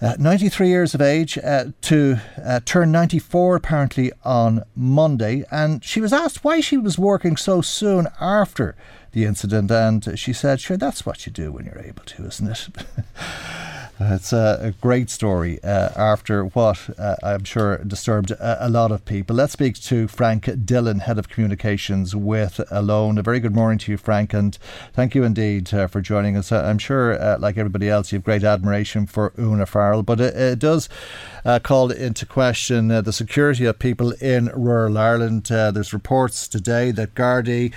[0.00, 5.44] Uh, 93 years of age uh, to uh, turn 94 apparently on Monday.
[5.50, 8.76] And she was asked why she was working so soon after
[9.12, 9.70] the incident.
[9.70, 12.68] And she said, Sure, that's what you do when you're able to, isn't it?
[13.98, 19.06] It's a, great story uh, after what uh, I'm sure disturbed a, a, lot of
[19.06, 19.34] people.
[19.34, 23.16] Let's speak to Frank Dillon, Head of Communications with Alone.
[23.16, 24.56] A very good morning to you, Frank, and
[24.92, 26.52] thank you indeed uh, for joining us.
[26.52, 30.20] Uh, I'm sure, uh, like everybody else, you have great admiration for Una Farrell, but
[30.20, 30.90] it, it does
[31.46, 35.44] uh, call into question the security of people in rural Ireland.
[35.46, 37.72] there's reports today that Gardaí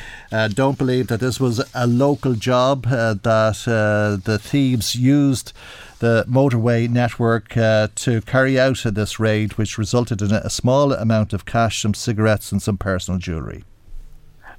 [0.53, 5.53] don't believe that this was a local job, that the thieves used
[5.99, 11.33] the motorway network uh, to carry out this raid, which resulted in a small amount
[11.33, 13.63] of cash, some cigarettes, and some personal jewellery.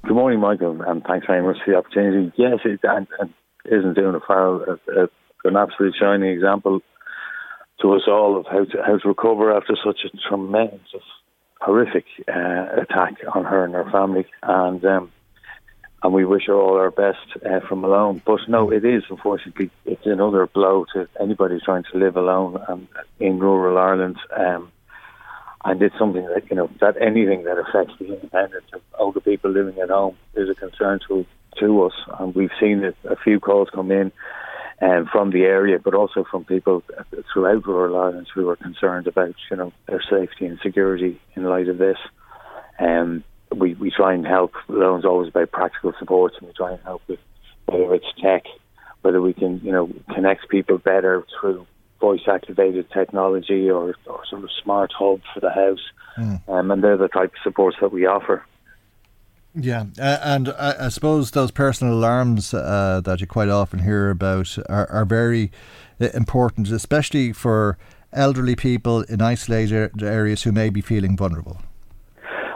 [0.03, 2.31] Good morning, Michael, and thanks very much for the opportunity.
[2.35, 3.33] Yes, it, and, and
[3.65, 4.65] isn't doing a foul,
[5.43, 6.81] an absolute shining example
[7.81, 10.81] to us all of how to how to recover after such a tremendous,
[11.59, 14.25] horrific uh, attack on her and her family.
[14.43, 15.11] And um,
[16.03, 18.21] and we wish her all our best uh, from alone.
[18.25, 22.87] But no, it is unfortunately it's another blow to anybody trying to live alone and
[23.19, 24.17] in rural Ireland.
[24.35, 24.71] Um,
[25.63, 29.51] and it's something that you know that anything that affects the independence of older people
[29.51, 31.25] living at home is a concern to
[31.59, 31.93] to us.
[32.19, 34.11] And we've seen it, a few calls come in.
[34.83, 36.81] Um, from the area, but also from people
[37.31, 41.67] throughout rural Ireland who are concerned about, you know, their safety and security in light
[41.67, 41.97] of this.
[42.79, 43.23] Um,
[43.55, 44.53] we, we try and help.
[44.69, 47.19] Alone's always about practical support, and we try and help with
[47.65, 48.43] whether it's tech,
[49.01, 51.65] whether we can you know connect people better through
[51.99, 56.49] voice activated technology or, or sort of smart hub for the house, mm.
[56.49, 58.43] um, and they're the type of supports that we offer.
[59.53, 64.09] Yeah, uh, and I, I, suppose those personal alarms uh, that you quite often hear
[64.09, 65.51] about are, are very
[65.99, 67.77] uh, important, especially for
[68.13, 71.61] elderly people in isolated areas who may be feeling vulnerable.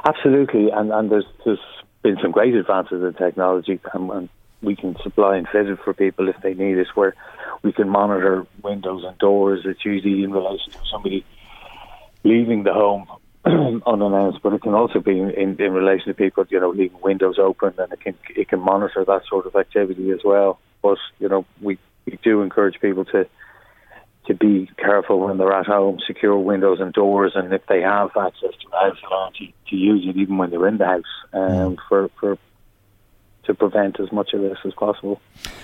[0.06, 1.60] Absolutely, and and there's there's
[2.04, 4.30] been some great advances in technology, and, and
[4.62, 6.88] we can supply and fit it for people if they need it.
[6.94, 7.16] Where
[7.64, 9.62] we can monitor windows and doors.
[9.66, 11.26] It's usually in relation to somebody
[12.24, 13.08] leaving the home
[13.46, 17.02] unannounced, but it can also be in, in, in relation to people, you know, leaving
[17.02, 20.60] windows open, and it can it can monitor that sort of activity as well.
[20.84, 23.28] But you know, we we do encourage people to
[24.28, 28.10] to be careful when they're at home, secure windows and doors, and if they have
[28.18, 31.04] access to the house alarm, to, to use it even when they're in the house
[31.34, 31.78] um, mm.
[31.88, 32.38] for, for
[33.46, 35.22] to prevent as much of this as possible.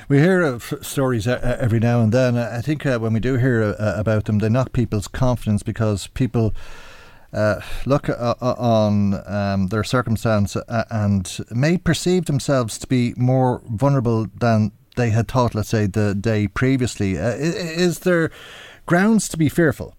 [0.08, 2.38] We hear of stories every now and then.
[2.38, 6.08] I think uh, when we do hear uh, about them, they knock people's confidence because
[6.08, 6.54] people.
[7.34, 13.14] Uh, look uh, uh, on um, their circumstance uh, and may perceive themselves to be
[13.16, 17.18] more vulnerable than they had thought, let's say, the day previously.
[17.18, 18.32] Uh, is there
[18.86, 19.96] grounds to be fearful?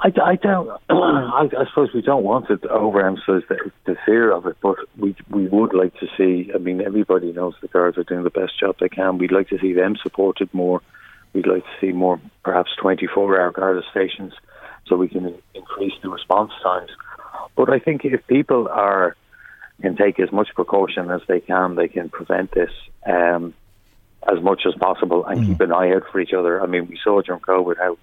[0.00, 0.68] I, I don't.
[0.90, 5.16] I, I, suppose we don't want to overemphasize the, the fear of it, but we
[5.28, 6.52] we would like to see.
[6.54, 9.18] I mean, everybody knows the guards are doing the best job they can.
[9.18, 10.82] We'd like to see them supported more.
[11.32, 14.32] We'd like to see more, perhaps 24-hour guard stations,
[14.86, 16.90] so we can increase the response times.
[17.54, 19.14] But I think if people are
[19.80, 22.70] can take as much precaution as they can, they can prevent this
[23.06, 23.54] um,
[24.26, 25.46] as much as possible and mm.
[25.46, 26.60] keep an eye out for each other.
[26.60, 27.98] I mean, we saw during COVID how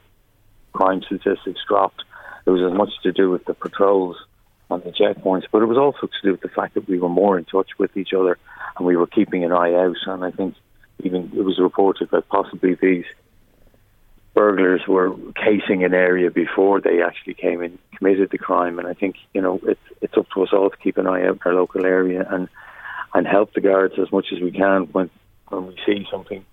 [0.73, 2.03] crime statistics dropped.
[2.45, 4.17] It was as much to do with the patrols
[4.69, 7.09] on the checkpoints, but it was also to do with the fact that we were
[7.09, 8.37] more in touch with each other
[8.77, 9.97] and we were keeping an eye out.
[10.07, 10.55] And I think
[11.03, 13.05] even it was reported that possibly these
[14.35, 18.77] burglars were casing an area before they actually came and committed the crime.
[18.77, 21.25] And I think you know it's it's up to us all to keep an eye
[21.25, 22.47] out in our local area and
[23.15, 25.09] and help the guards as much as we can when
[25.49, 26.45] when we see something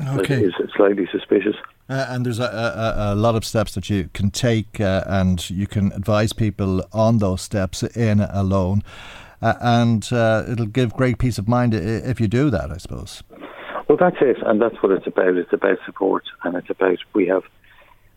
[0.00, 0.36] okay.
[0.36, 1.56] that is slightly suspicious.
[1.88, 5.48] Uh, and there's a, a, a, lot of steps that you can take, uh, and
[5.50, 8.82] you can advise people on those steps in alone.
[9.40, 13.22] Uh, and uh, it'll give great peace of mind if you do that, I suppose.
[13.88, 15.36] Well, that's it, and that's what it's about.
[15.36, 17.44] It's about support, and it's about we have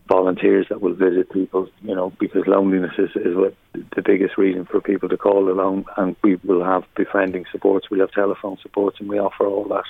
[0.08, 3.54] volunteers that will visit people, you know, because loneliness is, is what
[3.94, 8.00] the biggest reason for people to call alone, and we will have befriending supports, we'll
[8.00, 9.84] have telephone supports, and we offer all that.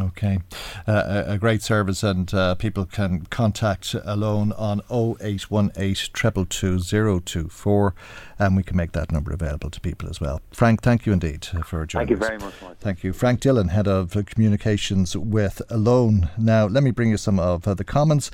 [0.00, 0.40] Okay,
[0.88, 7.92] uh, a great service, and uh, people can contact Alone on 0818 222
[8.38, 10.42] and we can make that number available to people as well.
[10.50, 11.92] Frank, thank you indeed for joining us.
[11.92, 12.60] Thank you very much.
[12.62, 12.78] Mark.
[12.80, 13.12] Thank you.
[13.12, 16.30] Frank Dillon, Head of Communications with Alone.
[16.36, 18.32] Now, let me bring you some of uh, the comments.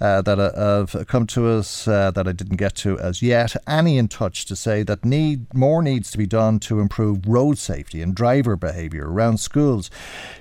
[0.00, 3.54] Uh, that uh, have come to us uh, that I didn't get to as yet.
[3.66, 7.58] Annie in touch to say that need more needs to be done to improve road
[7.58, 9.90] safety and driver behaviour around schools.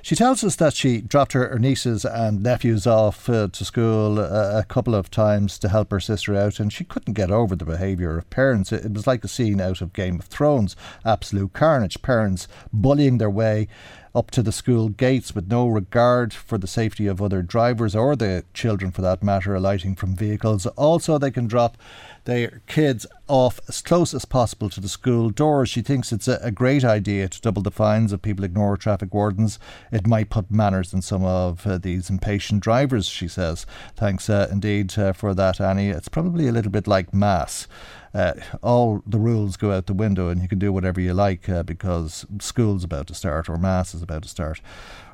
[0.02, 4.19] She tells us that she dropped her, her nieces and nephews off uh, to school
[4.19, 7.65] a couple of times to help her sister out, and she couldn't get over the
[7.65, 8.72] behaviour of parents.
[8.72, 10.76] It, it was like a scene out of Game of Thrones
[11.06, 12.02] absolute carnage.
[12.02, 13.68] Parents bullying their way
[14.15, 18.15] up to the school gates with no regard for the safety of other drivers or
[18.15, 20.65] the children for that matter alighting from vehicles.
[20.65, 21.77] Also, they can drop
[22.26, 25.69] their kids off as close as possible to the school doors.
[25.69, 29.57] She thinks it's a, great idea to double the fines if people ignore traffic wardens.
[29.91, 33.65] It might put manners in some of uh, these impatient drivers, she says.
[33.95, 35.90] Thanks uh, indeed uh, for that, Annie.
[35.90, 37.68] It's probably a little bit like Mass
[38.14, 41.48] uh, all the rules go out the window and you can do whatever you like
[41.49, 44.61] uh, because school's about to start or mass is about to start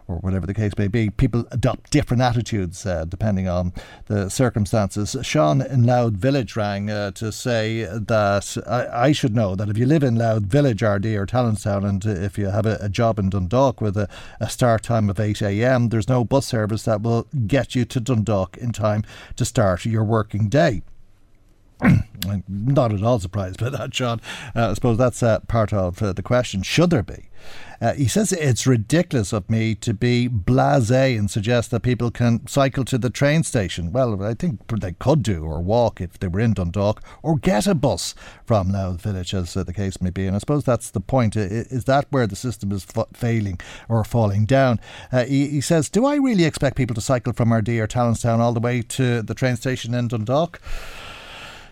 [0.08, 1.10] or whatever the case may be.
[1.10, 3.74] People adopt different attitudes uh, depending on
[4.06, 5.16] the circumstances.
[5.24, 9.78] Sean in Louth Village rang uh, to say that I, I, should know that if
[9.78, 13.18] you live in Louth Village, Ardee or Tallanstown, and if you have a, a job
[13.20, 14.08] in Dundalk with a,
[14.40, 18.00] a start time of 8 a.m., there's no bus service that will get you to
[18.00, 19.04] Dundalk in time
[19.38, 20.82] to start your working day.
[21.81, 24.22] I'm not at all surprised by that, John.
[24.56, 26.64] Uh, I suppose that's uh, part of uh, the question.
[26.64, 27.30] Should there be?
[27.81, 32.47] Uh, he says it's ridiculous of me to be blasé and suggest that people can
[32.47, 33.91] cycle to the train station.
[33.91, 37.68] Well, I think they could do, or walk if they were in Dundalk, or get
[37.68, 38.15] a bus
[38.45, 40.26] from Louth Village, as uh, the case may be.
[40.26, 41.35] And I suppose that's the point.
[41.35, 44.80] Is that where the system is failing or falling down?
[45.11, 48.39] Uh, he, he, says, Do I really expect people to cycle from Ardee or Tallanstown
[48.39, 50.61] all the way to the train station in Dundalk?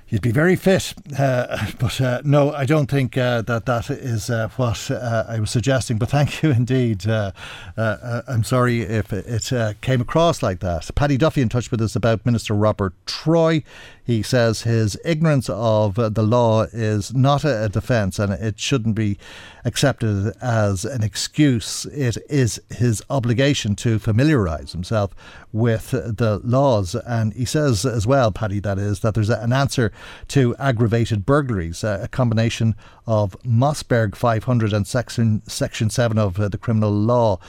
[0.09, 0.93] You'd be very fit.
[1.17, 5.39] Uh, but uh, no, I don't think uh, that that is uh, what uh, I
[5.39, 5.97] was suggesting.
[5.97, 7.07] But thank you indeed.
[7.07, 7.31] Uh,
[7.75, 10.89] I'm sorry if it came across like that.
[10.95, 13.63] Paddy Duffy in touch with us about Minister Robert Troy.
[14.05, 19.17] He says his ignorance of the law is not a defence and it shouldn't be
[19.63, 21.85] accepted as an excuse.
[21.85, 25.15] It is his obligation to familiarise himself
[25.53, 26.95] with the laws.
[26.95, 29.93] And he says as well, Paddy, that is, that there's an answer
[30.29, 32.75] to aggravated burglaries, a combination
[33.07, 37.39] of Mossberg 500 and Section, section 7 of the criminal law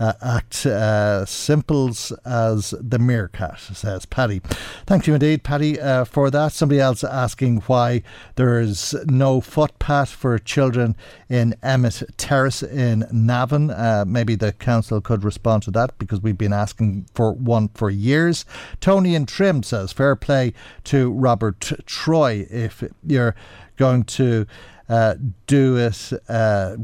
[0.00, 4.40] uh, act uh, simples as the meerkat, says Paddy.
[4.86, 6.52] Thank you indeed, Paddy, uh, for that.
[6.52, 8.02] Somebody else asking why
[8.36, 10.96] there's no footpath for children
[11.28, 13.70] in Emmett Terrace in Navan.
[13.70, 17.90] Uh, maybe the council could respond to that because we've been asking for one for
[17.90, 18.44] years.
[18.80, 20.52] Tony and Trim says, fair play
[20.84, 23.34] to Robert Troy if you're
[23.76, 24.46] going to
[24.88, 25.14] uh,
[25.46, 26.76] do it uh,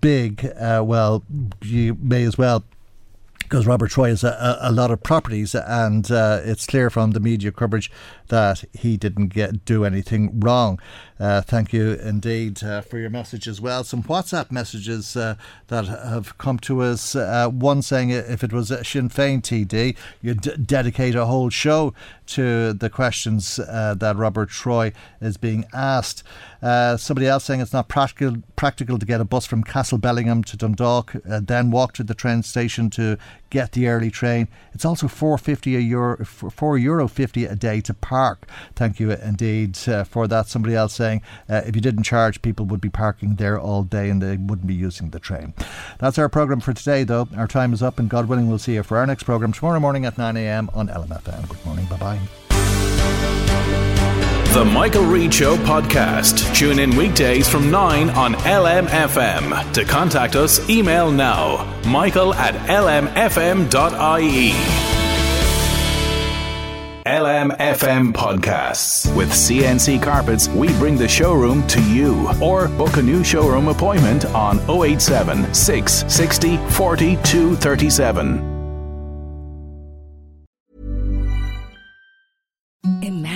[0.00, 1.24] big, uh, well,
[1.62, 2.64] you may as well
[3.50, 7.18] because Robert Troy has a, a, lot of properties, and uh, it's clear from the
[7.18, 7.90] media coverage
[8.30, 10.80] that he didn't get do anything wrong.
[11.20, 13.84] Uh, thank you indeed uh, for your message as well.
[13.84, 15.34] Some WhatsApp messages uh,
[15.68, 17.14] that have come to us.
[17.14, 21.92] Uh, one saying if it was Sinn Féin TD, you'd d- dedicate a whole show
[22.28, 26.22] to the questions uh, that Robert Troy is being asked.
[26.62, 30.56] Uh, somebody else saying it's not practical practical to get a bus from Castlebellingham to
[30.56, 33.18] Dundalk, then walk to the train station to
[33.50, 34.48] get the early train.
[34.72, 38.48] It's also four fifty a euro, four euro fifty a day to park.
[38.74, 40.48] Thank you indeed uh, for that.
[40.48, 44.08] Somebody else saying uh, if you didn't charge, people would be parking there all day
[44.08, 45.54] and they wouldn't be using the train.
[45.98, 47.28] That's our program for today, though.
[47.36, 49.80] Our time is up, and God willing, we'll see you for our next program tomorrow
[49.80, 50.70] morning at nine a.m.
[50.72, 51.48] on LMFM.
[51.48, 51.86] Good morning.
[51.86, 53.89] Bye bye.
[54.52, 56.52] The Michael Reade Show podcast.
[56.56, 59.72] Tune in weekdays from 9 on LMFM.
[59.74, 64.50] To contact us, email now michael at lmfm.ie.
[67.06, 69.16] LMFM podcasts.
[69.16, 72.28] With CNC Carpets, we bring the showroom to you.
[72.42, 78.50] Or book a new showroom appointment on 087 660 4237.